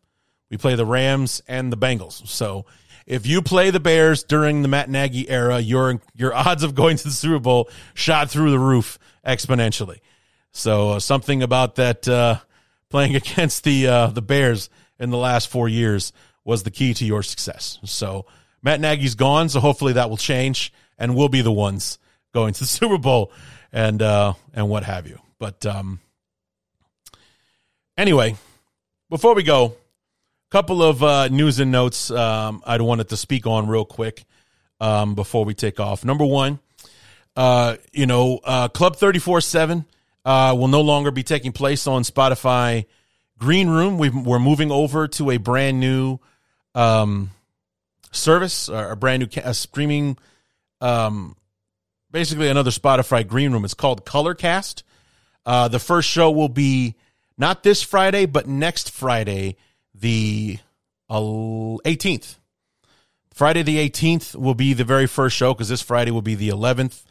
[0.50, 2.26] we play the Rams and the Bengals.
[2.26, 2.66] So
[3.06, 6.96] if you play the Bears during the Matt Nagy era, your your odds of going
[6.96, 10.00] to the Super Bowl shot through the roof exponentially.
[10.54, 12.38] So uh, something about that uh,
[12.90, 16.14] playing against the uh, the Bears in the last four years
[16.46, 17.78] was the key to your success.
[17.84, 18.26] So
[18.64, 22.00] Matt Nagy's gone, so hopefully that will change, and we'll be the ones
[22.34, 23.34] going to the Super Bowl
[23.74, 25.20] and uh, and what have you.
[25.40, 26.00] But um,
[28.02, 28.36] anyway,
[29.12, 29.72] before we go, a
[30.50, 34.26] couple of uh, news and notes um, I wanted to speak on real quick
[34.80, 36.04] um, before we take off.
[36.04, 36.60] Number one,
[37.36, 39.86] uh, you know, uh, Club 34 7
[40.26, 42.86] uh, will no longer be taking place on Spotify
[43.38, 44.00] Green Room.
[44.00, 46.20] we are moving over to a brand new
[46.74, 47.30] um,
[48.12, 50.18] service, a brand new ca- streaming,
[50.82, 51.36] um,
[52.10, 53.64] basically another Spotify Green Room.
[53.64, 54.82] It's called Colorcast.
[55.46, 56.96] Uh, the first show will be
[57.42, 59.58] not this Friday, but next Friday
[59.96, 60.60] the
[61.10, 62.36] 18th.
[63.34, 66.50] Friday the 18th will be the very first show because this Friday will be the
[66.50, 67.02] 11th.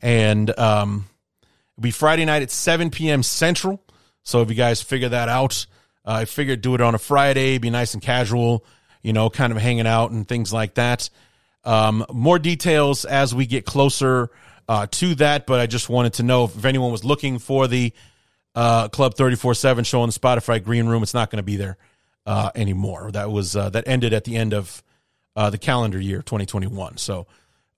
[0.00, 1.06] And um,
[1.72, 3.24] it'll be Friday night at 7 p.m.
[3.24, 3.82] Central.
[4.22, 5.66] So if you guys figure that out,
[6.06, 8.64] uh, I figured do it on a Friday, be nice and casual,
[9.02, 11.10] you know, kind of hanging out and things like that.
[11.64, 14.30] Um, more details as we get closer
[14.68, 17.92] uh, to that, but I just wanted to know if anyone was looking for the
[18.54, 21.56] uh, Club 34 7 show on the Spotify Green Room, it's not going to be
[21.56, 21.76] there
[22.26, 23.10] uh, anymore.
[23.12, 24.82] That was uh, that ended at the end of
[25.36, 26.96] uh, the calendar year 2021.
[26.98, 27.26] So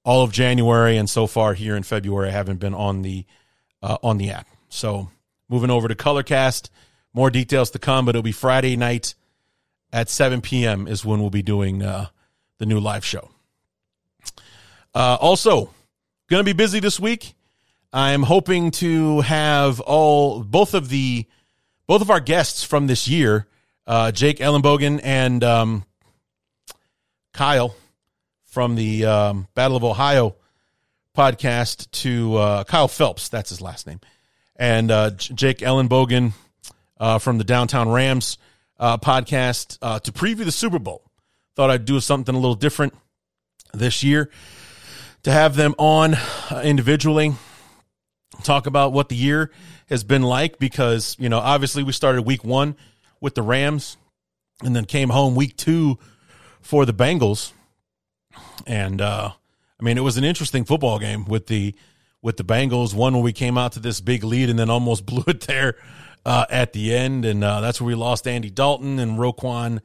[0.05, 3.25] all of January and so far here in February, I haven't been on the
[3.83, 4.47] uh, on the app.
[4.69, 5.11] So
[5.49, 6.71] moving over to Colorcast,
[7.13, 9.15] more details to come, but it'll be Friday night
[9.93, 10.87] at 7 p.m.
[10.87, 12.09] is when we'll be doing uh,
[12.59, 13.31] the new live show.
[14.95, 15.71] Also,
[16.29, 17.35] going to be busy this week.
[17.93, 21.27] I'm hoping to have all both of the
[21.87, 23.47] both of our guests from this year
[23.87, 25.85] uh, Jake Ellenbogen and um,
[27.33, 27.75] Kyle
[28.45, 30.37] from the um, Battle of Ohio
[31.17, 34.01] podcast to uh, Kyle Phelps, that's his last name,
[34.57, 36.33] and uh, Jake Ellenbogen
[36.99, 38.39] uh, from the Downtown Rams
[38.79, 41.03] uh, podcast uh, to preview the Super Bowl.
[41.55, 42.95] Thought I'd do something a little different
[43.73, 44.31] this year
[45.23, 46.17] to have them on
[46.63, 47.35] individually,
[48.43, 49.51] talk about what the year
[49.89, 52.77] has been like because, you know, obviously we started week one
[53.21, 53.97] with the Rams.
[54.63, 55.99] and then came home week two
[56.61, 57.53] for the Bengals.
[58.67, 59.31] And uh,
[59.79, 61.75] I mean, it was an interesting football game with the
[62.23, 62.95] with the Bengals.
[62.95, 65.77] One where we came out to this big lead and then almost blew it there
[66.25, 69.81] uh, at the end, and uh, that's where we lost Andy Dalton and Roquan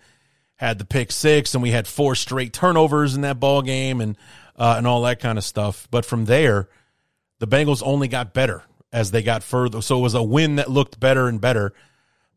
[0.56, 4.18] had the pick six, and we had four straight turnovers in that ball game, and
[4.58, 5.88] uh, and all that kind of stuff.
[5.92, 6.70] But from there,
[7.42, 8.64] the Bengals only got better
[8.94, 9.82] as they got further.
[9.82, 11.74] So it was a win that looked better and better.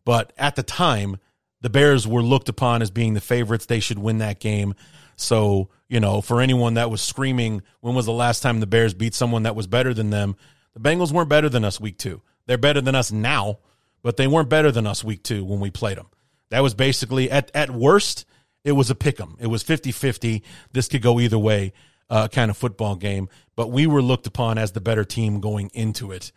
[0.06, 1.18] But at the time,
[1.60, 3.66] the Bears were looked upon as being the favorites.
[3.66, 4.74] They should win that game.
[5.16, 8.94] So, you know, for anyone that was screaming, when was the last time the Bears
[8.94, 10.36] beat someone that was better than them?
[10.72, 12.22] The Bengals weren't better than us week two.
[12.46, 13.58] They're better than us now,
[14.02, 16.08] but they weren't better than us week two when we played them.
[16.48, 18.24] That was basically, at, at worst,
[18.64, 19.36] it was a pick 'em.
[19.38, 20.42] It was 50 50.
[20.72, 21.74] This could go either way
[22.10, 23.28] uh, kind of football game.
[23.56, 26.32] But we were looked upon as the better team going into it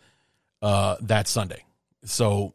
[0.62, 1.64] uh, that Sunday.
[2.04, 2.54] So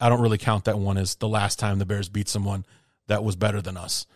[0.00, 2.66] I don't really count that one as the last time the Bears beat someone
[3.06, 4.06] that was better than us.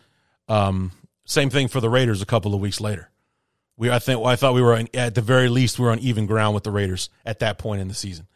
[0.49, 0.93] Um,
[1.25, 3.11] same thing for the Raiders a couple of weeks later.
[3.77, 5.99] We, I think, I thought we were on, at the very least we were on
[6.01, 8.27] even ground with the Raiders at that point in the season.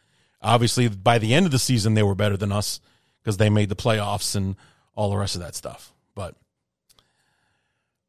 [0.41, 2.79] Obviously, by the end of the season, they were better than us
[3.21, 4.55] because they made the playoffs and
[4.95, 5.93] all the rest of that stuff.
[6.15, 6.35] But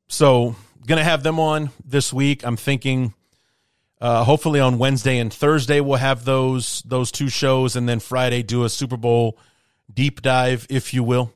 [0.07, 0.55] so,
[0.87, 2.45] gonna have them on this week.
[2.45, 3.15] I'm thinking
[4.01, 8.43] uh, hopefully on Wednesday and Thursday we'll have those those two shows, and then Friday
[8.43, 9.39] do a Super Bowl
[9.93, 11.33] deep dive, if you will,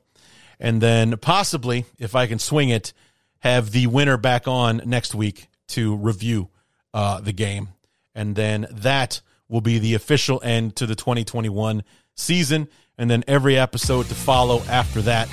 [0.59, 2.93] and then possibly, if I can swing it,
[3.39, 6.49] have the winner back on next week to review
[6.93, 7.69] uh, the game,
[8.13, 11.83] and then that will be the official end to the 2021
[12.15, 15.27] season, and then every episode to follow after that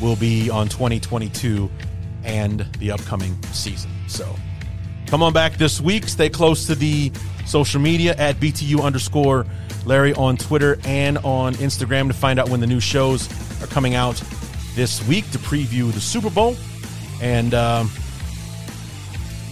[0.00, 1.70] will be on 2022
[2.24, 3.90] and the upcoming season.
[4.08, 4.34] So.
[5.06, 6.08] Come on back this week.
[6.08, 7.12] Stay close to the
[7.46, 9.46] social media at BTU underscore
[9.84, 13.28] Larry on Twitter and on Instagram to find out when the new shows
[13.62, 14.20] are coming out
[14.74, 16.56] this week to preview the Super Bowl.
[17.22, 17.90] And um,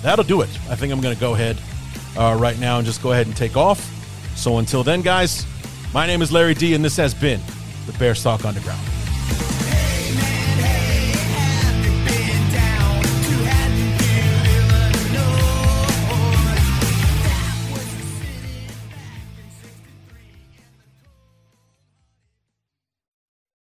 [0.03, 0.51] that'll do it.
[0.69, 1.59] I think I'm going to go ahead
[2.17, 3.81] uh, right now and just go ahead and take off.
[4.37, 5.47] So until then, guys,
[5.93, 7.41] my name is Larry D, and this has been
[7.87, 9.02] the Bears Talk Underground.